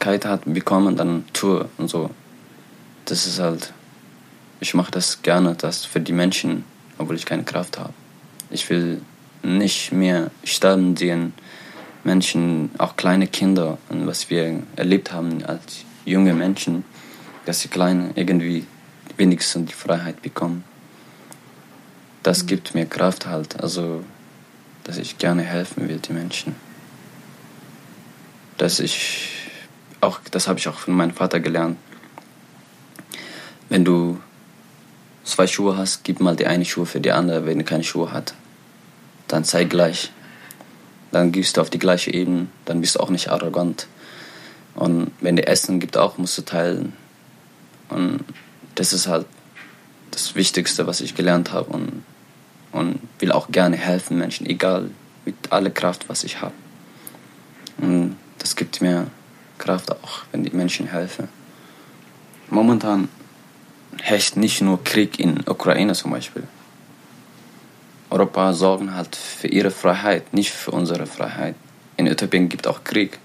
hat 0.00 0.42
bekommen, 0.46 0.96
dann 0.96 1.24
tue 1.32 1.68
und 1.78 1.88
so. 1.88 2.10
Das 3.04 3.26
ist 3.26 3.38
halt, 3.38 3.72
ich 4.60 4.74
mache 4.74 4.90
das 4.90 5.22
gerne, 5.22 5.54
das 5.54 5.84
für 5.84 6.00
die 6.00 6.12
Menschen, 6.12 6.64
obwohl 6.98 7.16
ich 7.16 7.26
keine 7.26 7.44
Kraft 7.44 7.78
habe. 7.78 7.92
Ich 8.50 8.68
will 8.70 9.02
nicht 9.42 9.92
mehr 9.92 10.30
sterben 10.44 10.96
sehen, 10.96 11.34
Menschen, 12.04 12.70
auch 12.78 12.96
kleine 12.96 13.26
Kinder, 13.28 13.78
und 13.90 14.06
was 14.06 14.28
wir 14.28 14.62
erlebt 14.76 15.12
haben 15.12 15.44
als 15.44 15.84
junge 16.04 16.34
Menschen, 16.34 16.84
dass 17.44 17.60
sie 17.60 17.68
kleine 17.68 18.10
irgendwie 18.16 18.66
wenigstens 19.16 19.66
die 19.66 19.74
Freiheit 19.74 20.20
bekommen 20.22 20.64
das 22.22 22.46
gibt 22.46 22.74
mir 22.74 22.86
Kraft 22.86 23.26
halt, 23.26 23.60
also 23.60 24.04
dass 24.84 24.96
ich 24.96 25.18
gerne 25.18 25.42
helfen 25.42 25.88
will 25.88 25.98
die 25.98 26.12
Menschen. 26.12 26.56
Dass 28.58 28.80
ich 28.80 29.28
auch, 30.00 30.20
das 30.30 30.48
habe 30.48 30.58
ich 30.58 30.68
auch 30.68 30.78
von 30.78 30.94
meinem 30.94 31.14
Vater 31.14 31.40
gelernt. 31.40 31.78
Wenn 33.68 33.84
du 33.84 34.20
zwei 35.24 35.46
Schuhe 35.46 35.76
hast, 35.76 36.04
gib 36.04 36.20
mal 36.20 36.36
die 36.36 36.46
eine 36.46 36.64
Schuhe 36.64 36.86
für 36.86 37.00
die 37.00 37.12
andere, 37.12 37.46
wenn 37.46 37.58
du 37.58 37.64
keine 37.64 37.84
Schuhe 37.84 38.12
hat. 38.12 38.34
Dann 39.28 39.44
sei 39.44 39.64
gleich. 39.64 40.10
Dann 41.12 41.32
gehst 41.32 41.56
du 41.56 41.60
auf 41.60 41.70
die 41.70 41.78
gleiche 41.78 42.12
Ebene, 42.12 42.48
dann 42.64 42.80
bist 42.80 42.96
du 42.96 43.00
auch 43.00 43.10
nicht 43.10 43.28
arrogant. 43.28 43.86
Und 44.74 45.10
wenn 45.20 45.36
du 45.36 45.46
Essen 45.46 45.78
gibt 45.78 45.96
auch, 45.96 46.18
musst 46.18 46.38
du 46.38 46.42
teilen. 46.42 46.94
Und 47.88 48.24
das 48.74 48.92
ist 48.92 49.06
halt 49.06 49.26
das 50.10 50.34
Wichtigste, 50.34 50.86
was 50.86 51.00
ich 51.00 51.14
gelernt 51.14 51.52
habe. 51.52 51.70
Und 51.70 52.04
und 52.72 53.00
will 53.18 53.32
auch 53.32 53.48
gerne 53.48 53.76
helfen 53.76 54.18
Menschen, 54.18 54.46
egal 54.46 54.90
mit 55.24 55.34
aller 55.50 55.70
Kraft, 55.70 56.08
was 56.08 56.24
ich 56.24 56.40
habe. 56.40 56.54
Und 57.78 58.16
das 58.38 58.56
gibt 58.56 58.80
mir 58.80 59.06
Kraft 59.58 59.92
auch, 59.92 60.22
wenn 60.32 60.42
die 60.42 60.50
Menschen 60.50 60.88
helfen. 60.88 61.28
Momentan 62.50 63.08
herrscht 64.00 64.36
nicht 64.36 64.60
nur 64.62 64.82
Krieg 64.82 65.20
in 65.20 65.40
Ukraine 65.48 65.92
zum 65.94 66.10
Beispiel. 66.10 66.42
Europa 68.10 68.52
sorgen 68.52 68.94
halt 68.94 69.16
für 69.16 69.48
ihre 69.48 69.70
Freiheit, 69.70 70.34
nicht 70.34 70.50
für 70.50 70.72
unsere 70.72 71.06
Freiheit. 71.06 71.54
In 71.96 72.06
Äthiopien 72.06 72.48
gibt 72.48 72.66
auch 72.66 72.84
Krieg. 72.84 73.18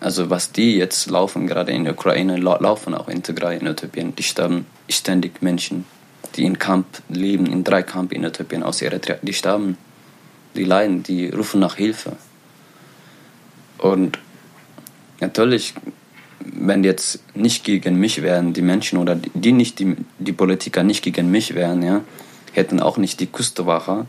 Also 0.00 0.30
was 0.30 0.52
die 0.52 0.76
jetzt 0.76 1.08
laufen, 1.08 1.46
gerade 1.46 1.72
in 1.72 1.84
der 1.84 1.94
Ukraine, 1.94 2.36
laufen 2.36 2.94
auch 2.94 3.08
integral 3.08 3.54
in 3.54 3.66
Äthiopien. 3.66 4.14
Die 4.16 4.22
sterben 4.22 4.66
ständig 4.90 5.42
Menschen 5.42 5.84
die 6.36 6.44
in 6.44 6.58
Camp 6.58 6.86
leben, 7.08 7.46
in 7.46 7.64
drei 7.64 7.82
Camp 7.82 8.12
in 8.12 8.24
Äthiopien 8.24 8.62
aus 8.62 8.82
Eritrea, 8.82 9.18
die 9.22 9.32
sterben, 9.32 9.76
die 10.54 10.64
leiden, 10.64 11.02
die 11.02 11.28
rufen 11.28 11.60
nach 11.60 11.76
Hilfe. 11.76 12.16
Und 13.78 14.18
natürlich, 15.20 15.74
wenn 16.40 16.84
jetzt 16.84 17.22
nicht 17.34 17.64
gegen 17.64 17.96
mich 17.96 18.22
wären, 18.22 18.52
die 18.52 18.62
Menschen 18.62 18.98
oder 18.98 19.16
die 19.16 19.52
nicht 19.52 19.78
die, 19.78 19.96
die 20.18 20.32
Politiker 20.32 20.82
nicht 20.82 21.02
gegen 21.02 21.30
mich 21.30 21.54
wären, 21.54 21.82
ja, 21.82 22.02
hätten 22.52 22.80
auch 22.80 22.96
nicht 22.96 23.20
die 23.20 23.26
Küstenwache 23.26 24.06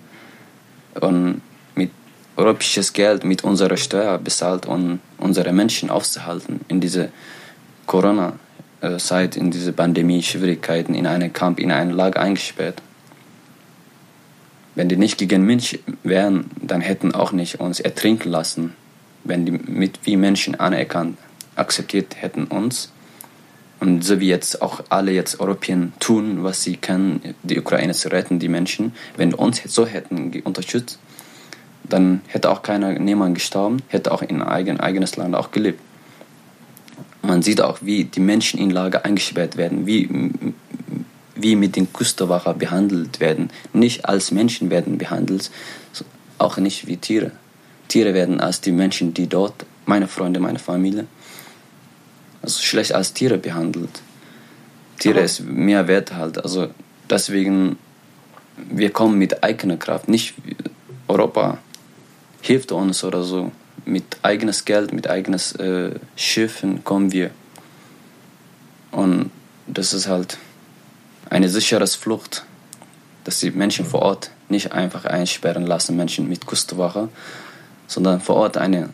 und 1.00 1.42
mit 1.76 1.92
europäisches 2.36 2.94
Geld, 2.94 3.24
mit 3.24 3.44
unserer 3.44 3.78
Steuer 3.78 4.18
bezahlt, 4.18 4.66
um 4.66 5.00
unsere 5.18 5.54
Menschen 5.54 5.90
aufzuhalten 5.90 6.62
in 6.68 6.80
diese 6.80 7.12
Corona 7.86 8.34
Zeit 8.98 9.38
in 9.38 9.52
diese 9.52 9.74
Pandemie-Schwierigkeiten 9.74 10.94
in 10.94 11.08
einem 11.08 11.32
Kampf, 11.32 11.60
in 11.60 11.72
einem 11.72 11.96
Lager 11.96 12.20
eingesperrt. 12.20 12.82
Wenn 14.76 14.90
die 14.90 14.98
nicht 14.98 15.18
gegen 15.18 15.46
mich 15.46 15.80
wären, 16.04 16.50
dann 16.62 16.82
hätten 16.82 17.14
auch 17.14 17.32
nicht 17.32 17.60
uns 17.60 17.80
ertrinken 17.80 18.30
lassen, 18.30 18.74
wenn 19.24 19.46
die 19.46 19.52
mit 19.52 20.00
wie 20.04 20.18
Menschen 20.18 20.56
anerkannt, 20.56 21.18
akzeptiert 21.56 22.16
hätten 22.20 22.46
uns. 22.46 22.92
Und 23.80 24.04
so 24.04 24.20
wie 24.20 24.28
jetzt 24.28 24.62
auch 24.62 24.84
alle 24.90 25.12
jetzt 25.12 25.40
Europäer 25.40 25.90
tun, 26.00 26.44
was 26.44 26.64
sie 26.64 26.78
können, 26.78 27.36
die 27.44 27.60
Ukraine 27.60 27.94
zu 27.94 28.12
retten, 28.12 28.40
die 28.40 28.48
Menschen, 28.48 28.94
wenn 29.18 29.34
uns 29.34 29.62
so 29.66 29.86
hätten 29.86 30.42
unterstützt, 30.44 31.00
dann 31.84 32.22
hätte 32.28 32.50
auch 32.50 32.64
keiner, 32.64 32.94
niemand 32.94 33.36
gestorben, 33.36 33.78
hätte 33.90 34.12
auch 34.12 34.22
in 34.22 34.42
eigen, 34.42 34.80
eigenes 34.80 35.18
Land 35.18 35.36
auch 35.36 35.52
gelebt. 35.52 35.82
Man 37.24 37.42
sieht 37.42 37.62
auch, 37.62 37.80
wie 37.82 38.04
die 38.04 38.20
Menschen 38.20 38.60
in 38.60 38.70
Lager 38.70 39.06
eingesperrt 39.06 39.56
werden, 39.56 39.88
wie, 39.88 40.10
wie 41.36 41.56
mit 41.56 41.78
den 41.78 41.92
Küstenwachen 41.92 42.58
behandelt 42.58 43.22
werden. 43.22 43.50
Nicht 43.72 44.06
als 44.06 44.32
Menschen 44.32 44.70
werden 44.70 44.98
behandelt, 44.98 45.50
auch 46.38 46.58
nicht 46.58 46.86
wie 46.86 46.98
Tiere. 46.98 47.32
Tiere 47.88 48.14
werden 48.14 48.42
als 48.42 48.60
die 48.60 48.74
Menschen, 48.74 49.14
die 49.14 49.28
dort, 49.28 49.66
meine 49.86 50.08
Freunde, 50.08 50.42
meine 50.42 50.60
Familie, 50.60 51.08
also 52.42 52.62
schlecht 52.62 52.94
als 52.94 53.14
Tiere 53.14 53.38
behandelt. 53.38 54.02
Tiere 55.00 55.20
Aber 55.20 55.26
ist 55.26 55.42
mehr 55.46 55.88
wert 55.88 56.14
halt. 56.14 56.44
Also 56.44 56.68
deswegen, 57.10 57.78
wir 58.70 58.90
kommen 58.90 59.18
mit 59.18 59.44
eigener 59.44 59.78
Kraft, 59.78 60.10
nicht 60.10 60.34
Europa 61.08 61.58
hilft 62.42 62.74
uns 62.74 63.04
oder 63.06 63.24
so 63.24 63.52
mit 63.86 64.04
eigenes 64.22 64.66
Geld, 64.66 64.94
mit 64.94 65.10
eigenes 65.10 65.54
äh, 65.54 65.92
Schiffen 66.16 66.84
kommen 66.84 67.12
wir. 67.12 67.32
Und 68.92 69.32
das 69.68 69.94
ist 69.94 70.08
halt 70.08 70.38
eine 71.30 71.50
sichere 71.50 71.88
Flucht, 71.88 72.46
dass 73.24 73.40
die 73.40 73.52
Menschen 73.52 73.86
vor 73.86 74.02
Ort 74.02 74.32
nicht 74.50 74.72
einfach 74.72 75.06
einsperren 75.06 75.66
lassen, 75.66 75.96
Menschen 75.96 76.30
mit 76.30 76.46
Küstenwache, 76.46 77.10
sondern 77.88 78.22
vor 78.22 78.36
Ort 78.36 78.58
eine 78.58 78.90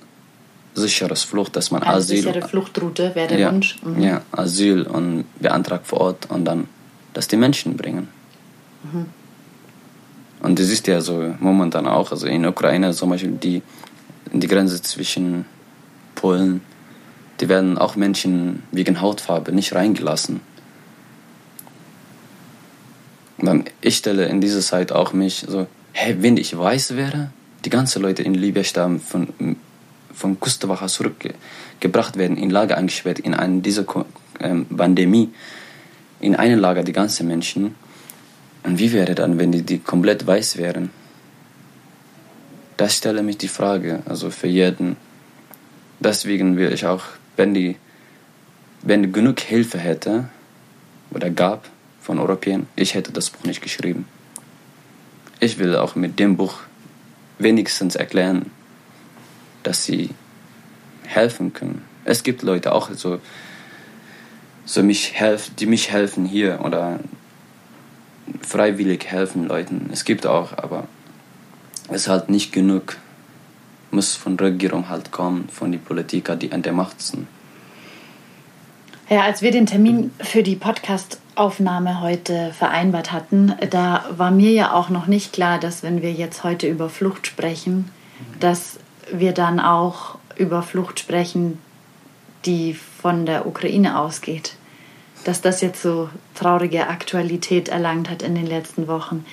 sichere 0.73 1.15
Flucht, 1.15 1.56
dass 1.56 1.71
man 1.71 1.84
eine 1.84 1.95
Asyl... 1.95 2.17
sichere 2.17 2.47
Fluchtroute 2.47 3.13
wäre 3.15 3.28
der 3.28 3.39
ja, 3.39 3.52
Wunsch. 3.52 3.78
Mhm. 3.84 4.02
Ja, 4.02 4.21
Asyl 4.32 4.84
und 4.84 5.25
beantragt 5.39 5.88
vor 5.88 6.02
Ort 6.02 6.30
und 6.30 6.45
dann, 6.45 6.67
dass 7.13 7.28
die 7.28 7.38
Menschen 7.38 7.75
bringen. 7.75 8.08
Mhm. 8.84 9.06
Und 10.41 10.58
das 10.58 10.69
ist 10.69 10.88
ja 10.88 11.02
so 11.02 11.36
momentan 11.39 11.86
auch, 11.88 12.12
also 12.12 12.28
in 12.28 12.45
Ukraine 12.45 12.93
zum 12.93 13.10
Beispiel 13.10 13.32
die, 13.32 13.62
die 14.34 14.48
Grenze 14.48 14.82
zwischen 14.82 15.46
Polen, 16.15 16.62
die 17.39 17.50
werden 17.50 17.78
auch 17.78 17.96
Menschen 17.96 18.63
wegen 18.72 19.02
Hautfarbe 19.02 19.52
nicht 19.52 19.74
reingelassen. 19.74 20.42
Ich 23.82 23.98
stelle 23.98 24.26
in 24.26 24.42
dieser 24.42 24.60
Zeit 24.60 24.92
auch 24.92 25.13
mich 25.13 25.46
so, 25.48 25.68
hey, 25.94 26.18
wenn 26.22 26.38
ich 26.38 26.58
weiß 26.58 26.98
wäre, 26.98 27.32
die 27.63 27.70
ganzen 27.70 28.02
Leute 28.02 28.24
in 28.24 28.34
Libyen 28.34 28.65
sterben 28.65 29.00
von, 29.00 29.30
von 30.13 30.39
Küstenwache 30.39 30.88
zurückgebracht 30.88 32.18
werden, 32.18 32.38
in 32.38 32.50
Lager 32.50 32.78
eingesperrt, 32.78 33.20
in 33.20 33.34
eine, 33.34 33.62
dieser 33.62 33.86
ähm, 34.42 34.65
Pandemie, 34.65 35.30
in 36.20 36.36
einem 36.36 36.60
Lager 36.60 36.84
die 36.84 36.92
ganzen 36.92 37.28
Menschen. 37.28 37.76
Und 38.63 38.78
wie 38.78 38.92
wäre 38.92 39.15
dann, 39.15 39.39
wenn 39.39 39.54
die, 39.54 39.62
die 39.62 39.80
komplett 39.80 40.28
weiß 40.28 40.58
wären? 40.58 40.92
Das 42.80 42.96
stelle 42.96 43.24
mich 43.24 43.38
die 43.38 43.50
Frage, 43.50 44.04
also 44.06 44.32
für 44.32 44.48
jeden. 44.48 44.96
Deswegen 46.00 46.56
will 46.56 46.72
ich 46.72 46.86
auch, 46.86 47.04
wenn 47.36 47.54
die, 47.54 47.76
wenn 48.84 49.04
die 49.04 49.12
genug 49.12 49.42
Hilfe 49.42 49.78
hätte 49.78 50.30
oder 51.12 51.30
gab 51.30 51.68
von 52.00 52.20
Europäern, 52.20 52.68
ich 52.78 52.94
hätte 52.94 53.12
das 53.12 53.32
Buch 53.32 53.44
nicht 53.44 53.62
geschrieben. 53.62 54.06
Ich 55.42 55.60
will 55.60 55.76
auch 55.76 55.96
mit 55.96 56.20
dem 56.20 56.38
Buch 56.38 56.62
wenigstens 57.38 57.98
erklären, 57.98 58.50
dass 59.63 59.84
sie 59.84 60.12
helfen 61.06 61.52
können. 61.52 61.82
Es 62.06 62.24
gibt 62.24 62.44
Leute 62.44 62.72
auch 62.72 62.92
so, 62.94 63.20
so 64.63 64.84
mich 64.84 65.15
helf, 65.15 65.52
die 65.54 65.65
mich 65.65 65.92
helfen 65.92 66.24
hier 66.24 66.62
oder 66.63 67.02
freiwillig 68.42 69.06
helfen 69.06 69.50
Leuten. 69.50 69.89
Es 69.92 70.06
gibt 70.06 70.26
auch, 70.26 70.58
aber 70.58 70.88
ist 71.91 72.08
halt 72.08 72.30
nicht 72.30 72.52
genug. 72.52 72.97
Muss 73.91 74.15
von 74.15 74.38
der 74.38 74.47
Regierung 74.47 74.89
halt 74.89 75.12
kommen, 75.12 75.49
von 75.49 75.71
den 75.71 75.82
Politikern, 75.82 76.38
die 76.38 76.52
an 76.52 76.62
der 76.62 76.73
Macht 76.73 77.02
sind. 77.02 77.28
Ja, 79.10 79.21
als 79.21 79.41
wir 79.41 79.49
den 79.49 79.65
Termin 79.65 80.12
für 80.19 80.43
die 80.43 80.56
Podcast-Aufnahme 80.56 81.99
heute 82.02 82.54
vereinbart 82.54 83.12
hatten, 83.12 83.56
da 83.71 84.06
war 84.12 84.30
mir 84.30 84.52
ja 84.52 84.73
auch 84.73 84.89
noch 84.89 85.08
nicht 85.08 85.34
klar, 85.34 85.60
dass 85.60 85.82
wenn 85.82 86.04
wir 86.04 86.12
jetzt 86.13 86.43
heute 86.43 86.67
über 86.67 86.89
Flucht 86.89 87.25
sprechen, 87.25 87.89
dass 88.39 88.78
wir 89.12 89.32
dann 89.32 89.60
auch 89.60 90.19
über 90.36 90.62
Flucht 90.62 90.99
sprechen, 90.99 91.58
die 92.45 92.75
von 92.75 93.25
der 93.25 93.47
Ukraine 93.47 93.97
ausgeht 93.97 94.54
dass 95.23 95.41
das 95.41 95.62
jetzt 95.62 95.82
so 95.82 96.10
traurige 96.36 96.88
Aktualität 96.88 97.69
erlangt 97.69 98.10
hat 98.10 98.21
in 98.21 98.36
den 98.36 98.45
letzten 98.45 98.88
Wochen. 98.88 99.25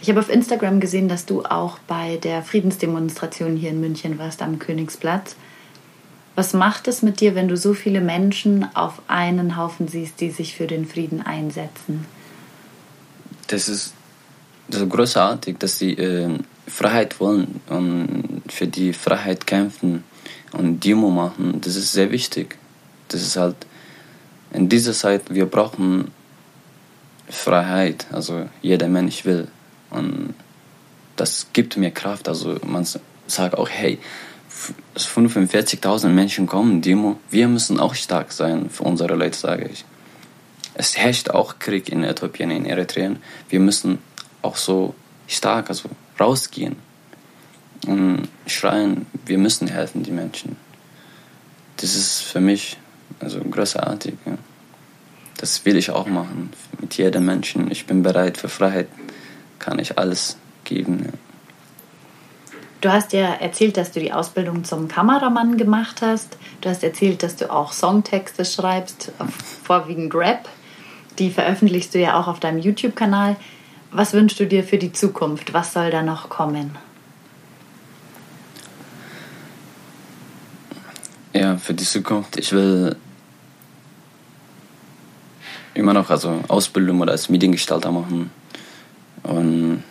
Ich 0.00 0.08
habe 0.10 0.20
auf 0.20 0.28
Instagram 0.28 0.80
gesehen, 0.80 1.08
dass 1.08 1.26
du 1.26 1.44
auch 1.44 1.78
bei 1.86 2.18
der 2.18 2.42
Friedensdemonstration 2.42 3.56
hier 3.56 3.70
in 3.70 3.80
München 3.80 4.18
warst 4.18 4.42
am 4.42 4.58
Königsplatz. 4.58 5.36
Was 6.34 6.52
macht 6.52 6.86
es 6.86 7.00
mit 7.00 7.20
dir, 7.20 7.34
wenn 7.34 7.48
du 7.48 7.56
so 7.56 7.72
viele 7.72 8.02
Menschen 8.02 8.68
auf 8.74 9.00
einen 9.08 9.56
Haufen 9.56 9.88
siehst, 9.88 10.20
die 10.20 10.30
sich 10.30 10.54
für 10.54 10.66
den 10.66 10.86
Frieden 10.86 11.22
einsetzen? 11.22 12.04
Das 13.46 13.68
ist, 13.68 13.94
das 14.68 14.86
großartig, 14.86 15.56
dass 15.58 15.78
sie 15.78 15.92
äh, 15.92 16.38
Freiheit 16.66 17.20
wollen 17.20 17.60
und 17.68 18.42
für 18.48 18.66
die 18.66 18.92
Freiheit 18.92 19.46
kämpfen 19.46 20.04
und 20.52 20.84
Demo 20.84 21.10
machen. 21.10 21.60
Das 21.62 21.76
ist 21.76 21.92
sehr 21.92 22.10
wichtig. 22.10 22.58
Das 23.08 23.22
ist 23.22 23.36
halt 23.36 23.56
in 24.52 24.68
dieser 24.68 24.92
Zeit, 24.92 25.22
wir 25.32 25.46
brauchen 25.46 26.10
Freiheit, 27.28 28.06
also 28.12 28.46
jeder 28.62 28.88
Mensch 28.88 29.24
will. 29.24 29.48
Und 29.96 30.34
das 31.16 31.48
gibt 31.52 31.76
mir 31.76 31.90
Kraft. 31.90 32.28
Also 32.28 32.58
man 32.64 32.86
sagt 33.26 33.56
auch, 33.56 33.68
hey, 33.68 33.98
45.000 34.96 36.08
Menschen 36.08 36.46
kommen, 36.46 36.80
Demo, 36.80 37.18
wir 37.30 37.48
müssen 37.48 37.78
auch 37.78 37.94
stark 37.94 38.32
sein 38.32 38.70
für 38.70 38.84
unsere 38.84 39.14
Leute, 39.14 39.36
sage 39.36 39.68
ich. 39.72 39.84
Es 40.74 40.96
herrscht 40.96 41.30
auch 41.30 41.58
Krieg 41.58 41.88
in 41.88 42.04
Äthiopien, 42.04 42.50
in 42.50 42.64
Eritrea. 42.64 43.16
Wir 43.48 43.60
müssen 43.60 43.98
auch 44.42 44.56
so 44.56 44.94
stark, 45.26 45.68
also 45.68 45.88
rausgehen 46.18 46.76
und 47.86 48.28
schreien, 48.46 49.06
wir 49.24 49.38
müssen 49.38 49.68
helfen, 49.68 50.02
die 50.02 50.10
Menschen. 50.10 50.56
Das 51.78 51.94
ist 51.94 52.22
für 52.22 52.40
mich 52.40 52.78
also 53.20 53.40
großartig. 53.40 54.14
Ja. 54.24 54.38
Das 55.38 55.64
will 55.64 55.76
ich 55.76 55.90
auch 55.90 56.06
machen 56.06 56.50
mit 56.80 56.96
jedem 56.96 57.26
Menschen. 57.26 57.70
Ich 57.70 57.86
bin 57.86 58.02
bereit 58.02 58.38
für 58.38 58.48
Freiheit, 58.48 58.88
kann 59.58 59.78
ich 59.78 59.98
alles 59.98 60.36
geben. 60.64 61.02
Ja. 61.04 61.12
Du 62.80 62.92
hast 62.92 63.12
ja 63.12 63.34
erzählt, 63.34 63.76
dass 63.76 63.92
du 63.92 64.00
die 64.00 64.12
Ausbildung 64.12 64.64
zum 64.64 64.88
Kameramann 64.88 65.56
gemacht 65.56 66.02
hast. 66.02 66.36
Du 66.60 66.68
hast 66.68 66.84
erzählt, 66.84 67.22
dass 67.22 67.36
du 67.36 67.50
auch 67.50 67.72
Songtexte 67.72 68.44
schreibst, 68.44 69.12
vorwiegend 69.64 70.14
Rap. 70.14 70.48
Die 71.18 71.30
veröffentlichst 71.30 71.94
du 71.94 71.98
ja 71.98 72.20
auch 72.20 72.28
auf 72.28 72.38
deinem 72.38 72.58
YouTube-Kanal. 72.58 73.36
Was 73.90 74.12
wünschst 74.12 74.38
du 74.38 74.46
dir 74.46 74.62
für 74.62 74.78
die 74.78 74.92
Zukunft? 74.92 75.54
Was 75.54 75.72
soll 75.72 75.90
da 75.90 76.02
noch 76.02 76.28
kommen? 76.28 76.76
Ja, 81.32 81.56
für 81.56 81.74
die 81.74 81.84
Zukunft. 81.84 82.38
Ich 82.38 82.52
will 82.52 82.96
immer 85.74 85.94
noch 85.94 86.10
also 86.10 86.42
Ausbildung 86.48 87.00
oder 87.00 87.12
als 87.12 87.28
Mediengestalter 87.28 87.90
machen 87.90 88.30
und, 89.26 89.82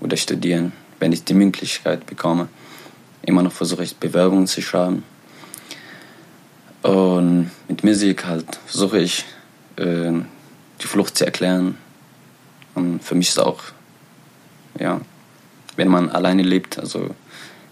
oder 0.00 0.16
studieren, 0.16 0.72
wenn 1.00 1.12
ich 1.12 1.24
die 1.24 1.34
Möglichkeit 1.34 2.06
bekomme. 2.06 2.48
Immer 3.22 3.42
noch 3.42 3.52
versuche 3.52 3.82
ich 3.82 3.96
Bewerbungen 3.96 4.46
zu 4.46 4.62
schreiben. 4.62 5.02
Und 6.82 7.50
mit 7.68 7.84
Musik 7.84 8.24
halt 8.24 8.46
versuche 8.66 9.00
ich 9.00 9.24
äh, 9.76 10.12
die 10.80 10.86
Flucht 10.86 11.18
zu 11.18 11.26
erklären. 11.26 11.76
Und 12.74 13.02
für 13.02 13.16
mich 13.16 13.28
ist 13.28 13.40
auch, 13.40 13.60
ja, 14.78 15.00
wenn 15.76 15.88
man 15.88 16.10
alleine 16.10 16.42
lebt, 16.42 16.78
also 16.78 17.14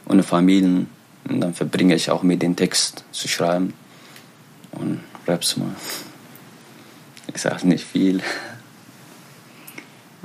ohne 0.08 0.22
Familien, 0.22 0.88
dann 1.24 1.54
verbringe 1.54 1.94
ich 1.94 2.10
auch 2.10 2.22
mit 2.22 2.42
dem 2.42 2.56
Text 2.56 3.04
zu 3.12 3.28
schreiben 3.28 3.74
und 4.72 5.00
Raps 5.26 5.56
mal. 5.56 5.74
Ich 7.34 7.42
sage 7.42 7.66
nicht 7.66 7.84
viel. 7.84 8.22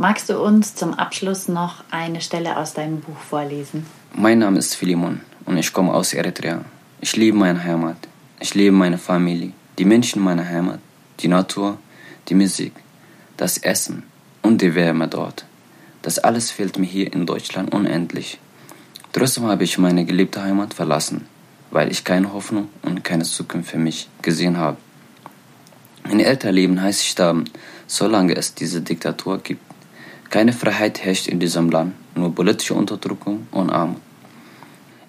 Magst 0.01 0.29
du 0.29 0.41
uns 0.41 0.73
zum 0.73 0.95
Abschluss 0.95 1.47
noch 1.47 1.83
eine 1.91 2.21
Stelle 2.21 2.57
aus 2.57 2.73
deinem 2.73 3.01
Buch 3.01 3.19
vorlesen? 3.19 3.85
Mein 4.15 4.39
Name 4.39 4.57
ist 4.57 4.73
Philemon 4.73 5.21
und 5.45 5.57
ich 5.57 5.71
komme 5.71 5.93
aus 5.93 6.13
Eritrea. 6.13 6.65
Ich 7.01 7.15
liebe 7.17 7.37
meine 7.37 7.63
Heimat. 7.63 7.97
Ich 8.39 8.55
liebe 8.55 8.71
meine 8.71 8.97
Familie, 8.97 9.51
die 9.77 9.85
Menschen 9.85 10.23
meiner 10.23 10.43
Heimat, 10.43 10.79
die 11.19 11.27
Natur, 11.27 11.77
die 12.29 12.33
Musik, 12.33 12.73
das 13.37 13.59
Essen 13.59 14.01
und 14.41 14.63
die 14.63 14.73
Wärme 14.73 15.07
dort. 15.07 15.45
Das 16.01 16.17
alles 16.17 16.49
fehlt 16.49 16.79
mir 16.79 16.87
hier 16.87 17.13
in 17.13 17.27
Deutschland 17.27 17.71
unendlich. 17.71 18.39
Trotzdem 19.13 19.45
habe 19.45 19.65
ich 19.65 19.77
meine 19.77 20.03
geliebte 20.03 20.41
Heimat 20.41 20.73
verlassen, 20.73 21.27
weil 21.69 21.91
ich 21.91 22.03
keine 22.03 22.33
Hoffnung 22.33 22.69
und 22.81 23.03
keine 23.03 23.23
Zukunft 23.23 23.69
für 23.69 23.77
mich 23.77 24.09
gesehen 24.23 24.57
habe. 24.57 24.77
Ein 26.05 26.19
älter 26.19 26.51
Leben 26.51 26.81
heißt 26.81 27.05
sterben, 27.05 27.45
solange 27.85 28.35
es 28.35 28.55
diese 28.55 28.81
Diktatur 28.81 29.37
gibt. 29.37 29.70
Keine 30.31 30.53
Freiheit 30.53 31.03
herrscht 31.03 31.27
in 31.27 31.41
diesem 31.41 31.69
Land, 31.69 31.93
nur 32.15 32.33
politische 32.33 32.73
Unterdrückung 32.73 33.47
und 33.51 33.69
Armut. 33.69 33.99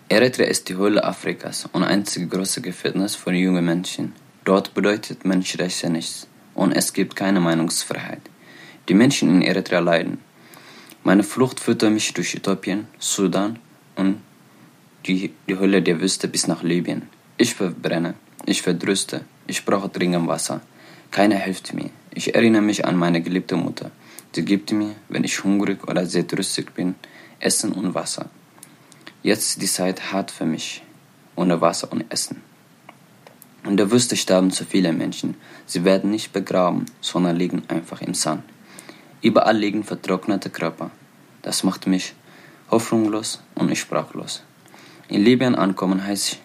Eritrea 0.09 0.49
ist 0.49 0.69
die 0.69 0.75
Höhle 0.75 1.05
Afrikas 1.05 1.69
und 1.73 1.85
einzige 1.85 2.27
große 2.27 2.61
Gefängnis 2.61 3.15
für 3.15 3.33
junge 3.33 3.63
Menschen. 3.63 4.15
Dort 4.45 4.75
bedeutet 4.75 5.25
Menschenrechte 5.25 5.91
nichts 5.91 6.27
und 6.55 6.73
es 6.73 6.93
gibt 6.93 7.15
keine 7.15 7.39
Meinungsfreiheit. 7.39 8.23
Die 8.89 8.95
Menschen 8.95 9.29
in 9.31 9.43
Eritrea 9.43 9.79
leiden. 9.79 10.19
Meine 11.05 11.23
Flucht 11.23 11.61
führte 11.61 11.89
mich 11.89 12.13
durch 12.15 12.35
Äthiopien, 12.35 12.89
Sudan 12.99 13.61
und 13.95 14.17
die, 15.07 15.33
die 15.49 15.57
Hölle 15.57 15.83
der 15.83 16.01
Wüste 16.01 16.27
bis 16.27 16.49
nach 16.49 16.65
Libyen. 16.65 17.03
Ich 17.37 17.55
verbrenne, 17.55 18.15
ich 18.45 18.61
verdrüste, 18.61 19.21
ich 19.47 19.65
brauche 19.65 19.89
dringend 19.89 20.27
Wasser. 20.27 20.63
Keiner 21.13 21.37
hilft 21.37 21.75
mir. 21.75 21.91
Ich 22.13 22.35
erinnere 22.35 22.63
mich 22.63 22.85
an 22.85 22.97
meine 22.97 23.23
geliebte 23.23 23.55
Mutter. 23.55 23.93
Sie 24.35 24.45
gibt 24.45 24.73
mir, 24.73 24.95
wenn 25.09 25.25
ich 25.25 25.45
hungrig 25.45 25.87
oder 25.87 26.07
sehr 26.07 26.23
durstig 26.23 26.75
bin, 26.75 26.95
Essen 27.39 27.73
und 27.73 27.95
Wasser. 27.95 28.31
Jetzt 29.23 29.51
ist 29.51 29.63
die 29.63 29.67
Zeit 29.67 30.13
hart 30.13 30.31
für 30.31 30.47
mich, 30.47 30.83
ohne 31.37 31.61
Wasser 31.61 31.93
und 31.93 32.11
Essen. 32.11 32.41
In 33.65 33.77
der 33.77 33.91
Wüste 33.91 34.17
sterben 34.17 34.51
zu 34.51 34.65
viele 34.65 34.93
Menschen. 34.93 35.37
Sie 35.67 35.85
werden 35.85 36.11
nicht 36.11 36.33
begraben, 36.33 36.87
sondern 37.01 37.37
liegen 37.37 37.63
einfach 37.69 38.01
im 38.01 38.15
Sand. 38.15 38.43
Überall 39.21 39.57
liegen 39.57 39.85
vertrocknete 39.85 40.51
Körper. 40.51 40.91
Das 41.43 41.63
macht 41.63 41.87
mich 41.87 42.15
hoffnungslos 42.71 43.41
und 43.55 43.77
sprachlos. 43.77 44.43
In 45.09 45.23
Libyen 45.23 45.55
ankommen 45.55 46.05
heißt 46.05 46.39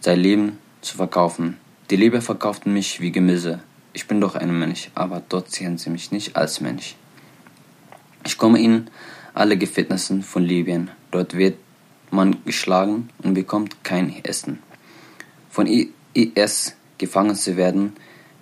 sein 0.00 0.20
Leben 0.20 0.58
zu 0.82 0.96
verkaufen, 0.96 1.56
die 1.90 1.96
Liebe 1.96 2.20
verkauften 2.20 2.72
mich 2.72 3.00
wie 3.00 3.10
Gemüse. 3.10 3.60
Ich 3.96 4.08
bin 4.08 4.20
doch 4.20 4.34
ein 4.34 4.58
Mensch, 4.58 4.90
aber 4.96 5.22
dort 5.28 5.52
sehen 5.52 5.78
sie 5.78 5.88
mich 5.88 6.10
nicht 6.10 6.34
als 6.34 6.60
Mensch. 6.60 6.96
Ich 8.24 8.36
komme 8.36 8.58
ihnen 8.58 8.90
alle 9.34 9.56
Gefängnissen 9.56 10.24
von 10.24 10.42
Libyen. 10.42 10.90
Dort 11.12 11.36
wird 11.36 11.56
man 12.10 12.44
geschlagen 12.44 13.08
und 13.22 13.34
bekommt 13.34 13.84
kein 13.84 14.24
Essen. 14.24 14.58
Von 15.48 15.68
IS 16.12 16.74
gefangen 16.98 17.36
zu 17.36 17.56
werden, 17.56 17.92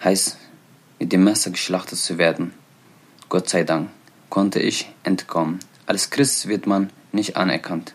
heißt 0.03 0.39
mit 0.99 1.13
dem 1.13 1.25
Messer 1.25 1.51
geschlachtet 1.51 1.99
zu 1.99 2.17
werden. 2.17 2.55
Gott 3.29 3.51
sei 3.51 3.63
Dank 3.63 3.91
konnte 4.31 4.59
ich 4.59 4.91
entkommen. 5.03 5.59
Als 5.85 6.09
Christ 6.09 6.49
wird 6.49 6.67
man 6.67 6.89
nicht 7.13 7.37
anerkannt. 7.37 7.93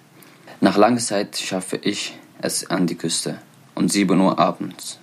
Nach 0.62 0.78
langer 0.78 1.00
Zeit 1.00 1.38
schaffe 1.38 1.78
ich 1.78 2.20
es 2.40 2.70
an 2.70 2.86
die 2.86 2.96
Küste. 2.96 3.40
Um 3.74 3.90
7 3.90 4.20
Uhr 4.20 4.38
abends 4.38 5.00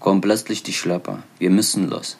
kommen 0.00 0.20
plötzlich 0.20 0.62
die 0.62 0.72
Schlepper. 0.72 1.22
Wir 1.38 1.50
müssen 1.50 1.88
los. 1.88 2.18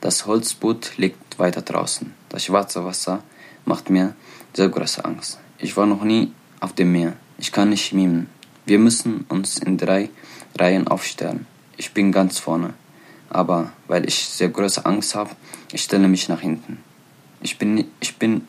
Das 0.00 0.26
Holzboot 0.26 0.96
liegt 0.96 1.38
weiter 1.38 1.62
draußen. 1.62 2.14
Das 2.28 2.44
schwarze 2.44 2.84
Wasser 2.84 3.22
macht 3.64 3.90
mir 3.90 4.14
sehr 4.54 4.68
große 4.68 5.04
Angst. 5.04 5.38
Ich 5.58 5.76
war 5.76 5.86
noch 5.86 6.04
nie 6.04 6.32
auf 6.60 6.72
dem 6.72 6.92
Meer. 6.92 7.14
Ich 7.38 7.52
kann 7.52 7.70
nicht 7.70 7.86
schwimmen. 7.86 8.28
Wir 8.64 8.78
müssen 8.78 9.24
uns 9.28 9.58
in 9.58 9.76
drei 9.76 10.10
Reihen 10.58 10.88
aufstellen. 10.88 11.46
Ich 11.76 11.92
bin 11.92 12.12
ganz 12.12 12.38
vorne. 12.38 12.74
Aber 13.30 13.72
weil 13.86 14.06
ich 14.06 14.28
sehr 14.28 14.48
große 14.48 14.86
Angst 14.86 15.14
habe, 15.14 15.30
ich 15.72 15.82
stelle 15.82 16.08
mich 16.08 16.28
nach 16.28 16.40
hinten. 16.40 16.78
Ich 17.40 17.58
bin, 17.58 17.84
ich 18.00 18.16
bin 18.16 18.46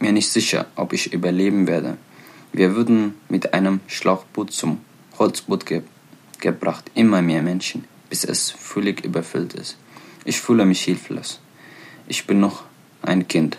mir 0.00 0.12
nicht 0.12 0.30
sicher, 0.30 0.66
ob 0.76 0.92
ich 0.92 1.12
überleben 1.12 1.66
werde. 1.66 1.96
Wir 2.52 2.74
wurden 2.76 3.14
mit 3.28 3.52
einem 3.52 3.80
Schlauchboot 3.86 4.52
zum 4.52 4.80
Holzboot 5.18 5.66
ge 5.66 5.82
gebracht. 6.40 6.90
Immer 6.94 7.22
mehr 7.22 7.42
Menschen, 7.42 7.84
bis 8.14 8.22
es 8.22 8.52
völlig 8.52 9.04
überfüllt 9.04 9.54
ist. 9.54 9.76
Ich 10.24 10.40
fühle 10.40 10.64
mich 10.64 10.82
hilflos. 10.82 11.40
Ich 12.06 12.28
bin 12.28 12.38
noch 12.38 12.62
ein 13.02 13.26
Kind. 13.26 13.58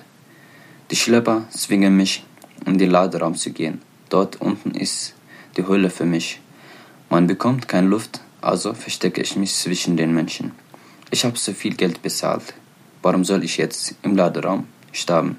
Die 0.92 0.96
Schlepper 0.96 1.44
zwingen 1.50 1.98
mich, 1.98 2.24
in 2.66 2.78
den 2.78 2.90
Laderaum 2.90 3.36
zu 3.36 3.52
gehen. 3.52 3.82
Dort 4.08 4.40
unten 4.40 4.72
ist 4.72 5.14
die 5.58 5.68
Höhle 5.68 5.90
für 5.90 6.06
mich. 6.06 6.40
Man 7.10 7.28
bekommt 7.28 7.68
keine 7.68 7.90
Luft, 7.90 8.22
also 8.40 8.74
verstecke 8.74 9.22
ich 9.22 9.36
mich 9.36 9.54
zwischen 9.54 9.98
den 9.98 10.14
Menschen. 10.14 10.54
Ich 11.12 11.26
habe 11.26 11.38
so 11.38 11.52
viel 11.52 11.76
Geld 11.76 12.02
bezahlt. 12.02 12.54
Warum 13.02 13.26
soll 13.26 13.44
ich 13.44 13.58
jetzt 13.58 13.96
im 14.04 14.16
Laderaum 14.16 14.70
sterben? 14.94 15.36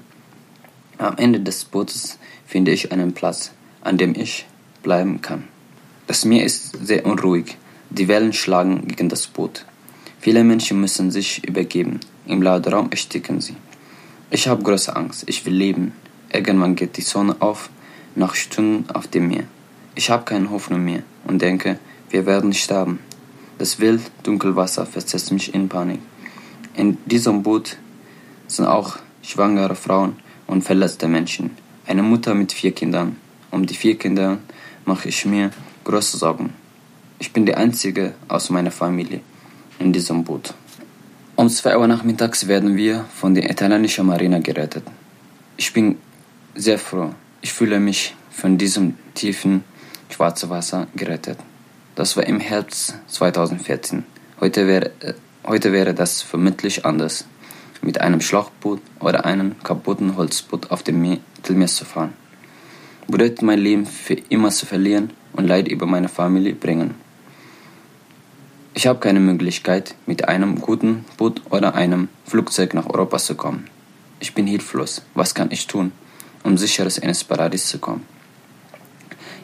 Am 0.99 1.17
Ende 1.17 1.39
des 1.39 1.65
Bootes 1.65 2.19
finde 2.45 2.69
ich 2.69 2.91
einen 2.91 3.15
Platz, 3.15 3.51
an 3.81 3.97
dem 3.97 4.13
ich 4.13 4.45
bleiben 4.83 5.21
kann. 5.23 5.45
Das 6.05 6.23
Meer 6.23 6.45
ist 6.45 6.85
sehr 6.85 7.03
unruhig. 7.03 7.57
Die 7.89 8.07
Wellen 8.07 8.33
schlagen 8.33 8.87
gegen 8.87 9.09
das 9.09 9.27
Boot. 9.27 9.65
Viele 10.19 10.43
Menschen 10.43 10.81
müssen 10.81 11.09
sich 11.09 11.47
übergeben. 11.47 11.99
Im 12.25 12.41
Laderaum 12.41 12.91
ersticken 12.91 13.39
sie. 13.39 13.55
Ich 14.29 14.47
habe 14.47 14.61
große 14.61 14.93
Angst. 14.93 15.23
Ich 15.27 15.45
will 15.45 15.53
leben. 15.53 15.93
Irgendwann 16.31 16.75
geht 16.75 16.97
die 16.97 17.01
Sonne 17.01 17.37
auf, 17.39 17.69
nach 18.15 18.35
Stunden 18.35 18.89
auf 18.89 19.07
dem 19.07 19.29
Meer. 19.29 19.45
Ich 19.95 20.09
habe 20.09 20.25
keine 20.25 20.49
Hoffnung 20.49 20.83
mehr 20.83 21.03
und 21.25 21.41
denke, 21.41 21.79
wir 22.09 22.25
werden 22.25 22.53
sterben. 22.53 22.99
Das 23.57 23.79
wild 23.79 24.01
Dunkelwasser 24.23 24.85
versetzt 24.85 25.31
mich 25.31 25.53
in 25.53 25.69
Panik. 25.69 25.99
In 26.75 26.97
diesem 27.05 27.41
Boot 27.41 27.77
sind 28.47 28.65
auch 28.65 28.97
schwangere 29.23 29.75
Frauen 29.75 30.17
und 30.45 30.63
verletzte 30.63 31.07
Menschen. 31.07 31.51
Eine 31.85 32.03
Mutter 32.03 32.35
mit 32.35 32.51
vier 32.51 32.73
Kindern. 32.73 33.15
Um 33.49 33.65
die 33.65 33.75
vier 33.75 33.97
Kinder 33.97 34.39
mache 34.85 35.07
ich 35.07 35.25
mir 35.25 35.51
große 35.85 36.17
Sorgen. 36.17 36.53
Ich 37.19 37.33
bin 37.33 37.47
die 37.47 37.55
einzige 37.55 38.13
aus 38.27 38.51
meiner 38.51 38.69
Familie 38.69 39.21
in 39.79 39.91
diesem 39.91 40.23
Boot. 40.23 40.53
Um 41.35 41.49
2 41.49 41.77
Uhr 41.77 41.87
nachmittags 41.87 42.47
werden 42.47 42.77
wir 42.77 43.05
von 43.13 43.33
der 43.33 43.49
italienischen 43.49 44.05
Marine 44.05 44.39
gerettet. 44.39 44.83
Ich 45.55 45.73
bin 45.73 45.97
sehr 46.53 46.77
froh. 46.77 47.09
Ich 47.41 47.53
fühle 47.53 47.79
mich 47.79 48.15
von 48.29 48.59
diesem 48.59 48.95
tiefen 49.15 49.63
schwarzen 50.09 50.51
Wasser 50.51 50.87
gerettet. 50.95 51.39
Das 51.95 52.15
war 52.17 52.25
im 52.27 52.39
Herbst 52.39 52.95
2014. 53.07 54.03
Heute 54.39 54.67
wäre, 54.67 54.91
äh, 54.99 55.13
heute 55.43 55.71
wäre 55.71 55.95
das 55.95 56.21
vermutlich 56.21 56.85
anders, 56.85 57.25
mit 57.81 57.99
einem 57.99 58.21
Schlauchboot 58.21 58.81
oder 58.99 59.25
einem 59.25 59.55
kaputten 59.63 60.17
Holzboot 60.17 60.69
auf 60.69 60.83
dem 60.83 61.01
Mittelmeer 61.01 61.67
zu 61.67 61.83
fahren. 61.83 62.13
Bedeutet 63.07 63.41
mein 63.41 63.59
Leben 63.59 63.87
für 63.87 64.17
immer 64.29 64.51
zu 64.51 64.67
verlieren 64.67 65.11
und 65.33 65.47
Leid 65.47 65.67
über 65.67 65.87
meine 65.87 66.09
Familie 66.09 66.53
bringen. 66.53 67.06
Ich 68.77 68.85
habe 68.85 68.99
keine 68.99 69.19
Möglichkeit, 69.19 69.95
mit 70.05 70.29
einem 70.29 70.61
guten 70.61 71.03
Boot 71.17 71.41
oder 71.49 71.73
einem 71.73 72.09
Flugzeug 72.25 72.75
nach 72.75 72.85
Europa 72.85 73.17
zu 73.17 73.33
kommen. 73.33 73.65
Ich 74.19 74.35
bin 74.35 74.45
hilflos. 74.45 75.01
Was 75.15 75.33
kann 75.33 75.49
ich 75.49 75.65
tun, 75.65 75.91
um 76.43 76.59
sicheres 76.59 76.99
ins 76.99 77.23
Paradies 77.23 77.69
zu 77.69 77.79
kommen? 77.79 78.05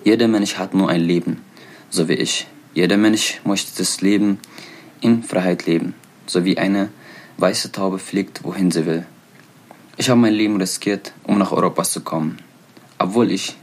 Jeder 0.04 0.28
Mensch 0.28 0.60
hat 0.60 0.76
nur 0.76 0.88
ein 0.88 1.02
Leben, 1.02 1.42
so 1.90 2.08
wie 2.08 2.14
ich. 2.14 2.46
Jeder 2.76 2.98
Mensch 2.98 3.42
möchte 3.44 3.76
das 3.76 4.02
Leben 4.02 4.38
in 5.02 5.24
Freiheit 5.24 5.66
leben, 5.66 5.96
so 6.28 6.46
wie 6.46 6.60
eine 6.60 6.90
weiße 7.38 7.72
Taube 7.72 7.98
fliegt, 7.98 8.44
wohin 8.44 8.70
sie 8.70 8.86
will. 8.86 9.04
Ich 9.98 10.12
habe 10.12 10.22
mein 10.22 10.36
Leben 10.36 10.58
riskiert, 10.58 11.12
um 11.24 11.40
nach 11.40 11.52
Europa 11.52 11.82
zu 11.82 12.02
kommen, 12.02 12.38
obwohl 13.00 13.32
ich 13.32 13.56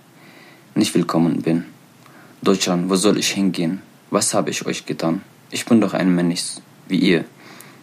nicht 0.74 0.92
willkommen 0.96 1.42
bin. 1.42 1.64
Deutschland, 2.42 2.90
wo 2.90 2.96
soll 2.96 3.18
ich 3.18 3.28
hingehen? 3.28 3.82
Was 4.10 4.34
habe 4.34 4.50
ich 4.50 4.66
euch 4.66 4.84
getan? 4.84 5.22
Ich 5.52 5.64
bin 5.64 5.80
doch 5.80 5.94
ein 5.94 6.14
Mensch 6.14 6.44
wie 6.86 6.98
ihr. 6.98 7.24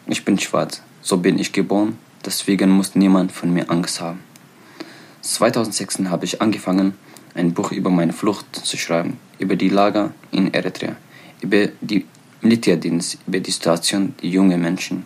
Ich 0.07 0.23
bin 0.23 0.39
schwarz, 0.39 0.81
so 1.01 1.17
bin 1.17 1.37
ich 1.37 1.51
geboren, 1.51 1.97
deswegen 2.25 2.69
muss 2.69 2.95
niemand 2.95 3.33
von 3.33 3.53
mir 3.53 3.69
Angst 3.69 3.99
haben. 3.99 4.19
2006 5.21 5.99
habe 6.05 6.23
ich 6.23 6.41
angefangen, 6.41 6.93
ein 7.35 7.53
Buch 7.53 7.73
über 7.73 7.89
meine 7.89 8.13
Flucht 8.13 8.55
zu 8.55 8.77
schreiben, 8.77 9.17
über 9.37 9.57
die 9.57 9.67
Lager 9.67 10.13
in 10.31 10.53
Eritrea, 10.53 10.95
über 11.41 11.67
die 11.81 12.05
Militärdienst, 12.41 13.17
über 13.27 13.41
die 13.41 13.51
Situation 13.51 14.15
der 14.21 14.29
jungen 14.29 14.61
Menschen. 14.61 15.05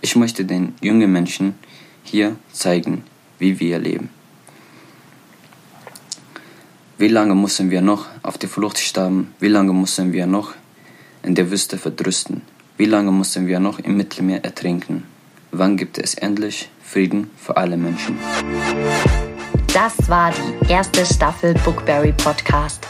Ich 0.00 0.16
möchte 0.16 0.44
den 0.44 0.74
jungen 0.80 1.12
Menschen 1.12 1.54
hier 2.02 2.34
zeigen, 2.52 3.04
wie 3.38 3.60
wir 3.60 3.78
leben. 3.78 4.10
Wie 6.98 7.08
lange 7.08 7.36
müssen 7.36 7.70
wir 7.70 7.82
noch 7.82 8.06
auf 8.24 8.36
der 8.36 8.48
Flucht 8.48 8.78
sterben? 8.78 9.32
Wie 9.38 9.48
lange 9.48 9.72
müssen 9.72 10.12
wir 10.12 10.26
noch 10.26 10.54
in 11.22 11.34
der 11.34 11.50
Wüste 11.50 11.78
verdrüsten? 11.78 12.42
Wie 12.76 12.86
lange 12.86 13.12
müssen 13.12 13.46
wir 13.46 13.60
noch 13.60 13.78
im 13.78 13.96
Mittelmeer 13.96 14.44
ertrinken? 14.44 15.04
Wann 15.52 15.76
gibt 15.76 15.98
es 15.98 16.14
endlich 16.14 16.70
Frieden 16.82 17.30
für 17.36 17.56
alle 17.56 17.76
Menschen? 17.76 18.18
Das 19.72 20.08
war 20.08 20.32
die 20.32 20.72
erste 20.72 21.04
Staffel 21.04 21.54
Bookberry 21.64 22.12
Podcast. 22.12 22.86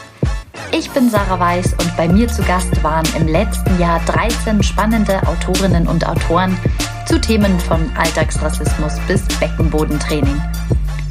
Ich 0.71 0.89
bin 0.91 1.09
Sarah 1.09 1.39
Weiß 1.39 1.73
und 1.73 1.97
bei 1.97 2.07
mir 2.07 2.27
zu 2.27 2.41
Gast 2.43 2.81
waren 2.83 3.05
im 3.19 3.27
letzten 3.27 3.77
Jahr 3.79 3.99
13 4.05 4.63
spannende 4.63 5.21
Autorinnen 5.27 5.87
und 5.87 6.07
Autoren 6.07 6.57
zu 7.05 7.19
Themen 7.19 7.59
von 7.59 7.91
Alltagsrassismus 7.97 8.93
bis 9.07 9.21
Beckenbodentraining. 9.39 10.41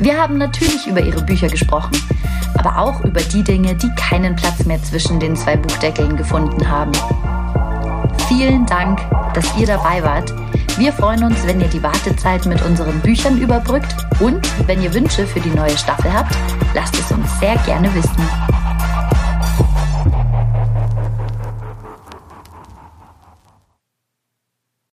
Wir 0.00 0.16
haben 0.16 0.38
natürlich 0.38 0.86
über 0.86 1.02
ihre 1.02 1.22
Bücher 1.22 1.48
gesprochen, 1.48 1.92
aber 2.56 2.78
auch 2.78 3.04
über 3.04 3.20
die 3.20 3.42
Dinge, 3.42 3.74
die 3.74 3.90
keinen 3.96 4.34
Platz 4.34 4.64
mehr 4.64 4.82
zwischen 4.82 5.20
den 5.20 5.36
zwei 5.36 5.58
Buchdeckeln 5.58 6.16
gefunden 6.16 6.66
haben. 6.66 6.92
Vielen 8.26 8.64
Dank, 8.64 8.98
dass 9.34 9.44
ihr 9.58 9.66
dabei 9.66 10.02
wart. 10.02 10.32
Wir 10.78 10.94
freuen 10.94 11.24
uns, 11.24 11.46
wenn 11.46 11.60
ihr 11.60 11.68
die 11.68 11.82
Wartezeit 11.82 12.46
mit 12.46 12.62
unseren 12.62 12.98
Büchern 13.00 13.36
überbrückt 13.38 13.94
und 14.20 14.48
wenn 14.66 14.82
ihr 14.82 14.94
Wünsche 14.94 15.26
für 15.26 15.40
die 15.40 15.50
neue 15.50 15.76
Staffel 15.76 16.10
habt, 16.10 16.34
lasst 16.72 16.98
es 16.98 17.12
uns 17.12 17.38
sehr 17.38 17.56
gerne 17.66 17.94
wissen. 17.94 18.69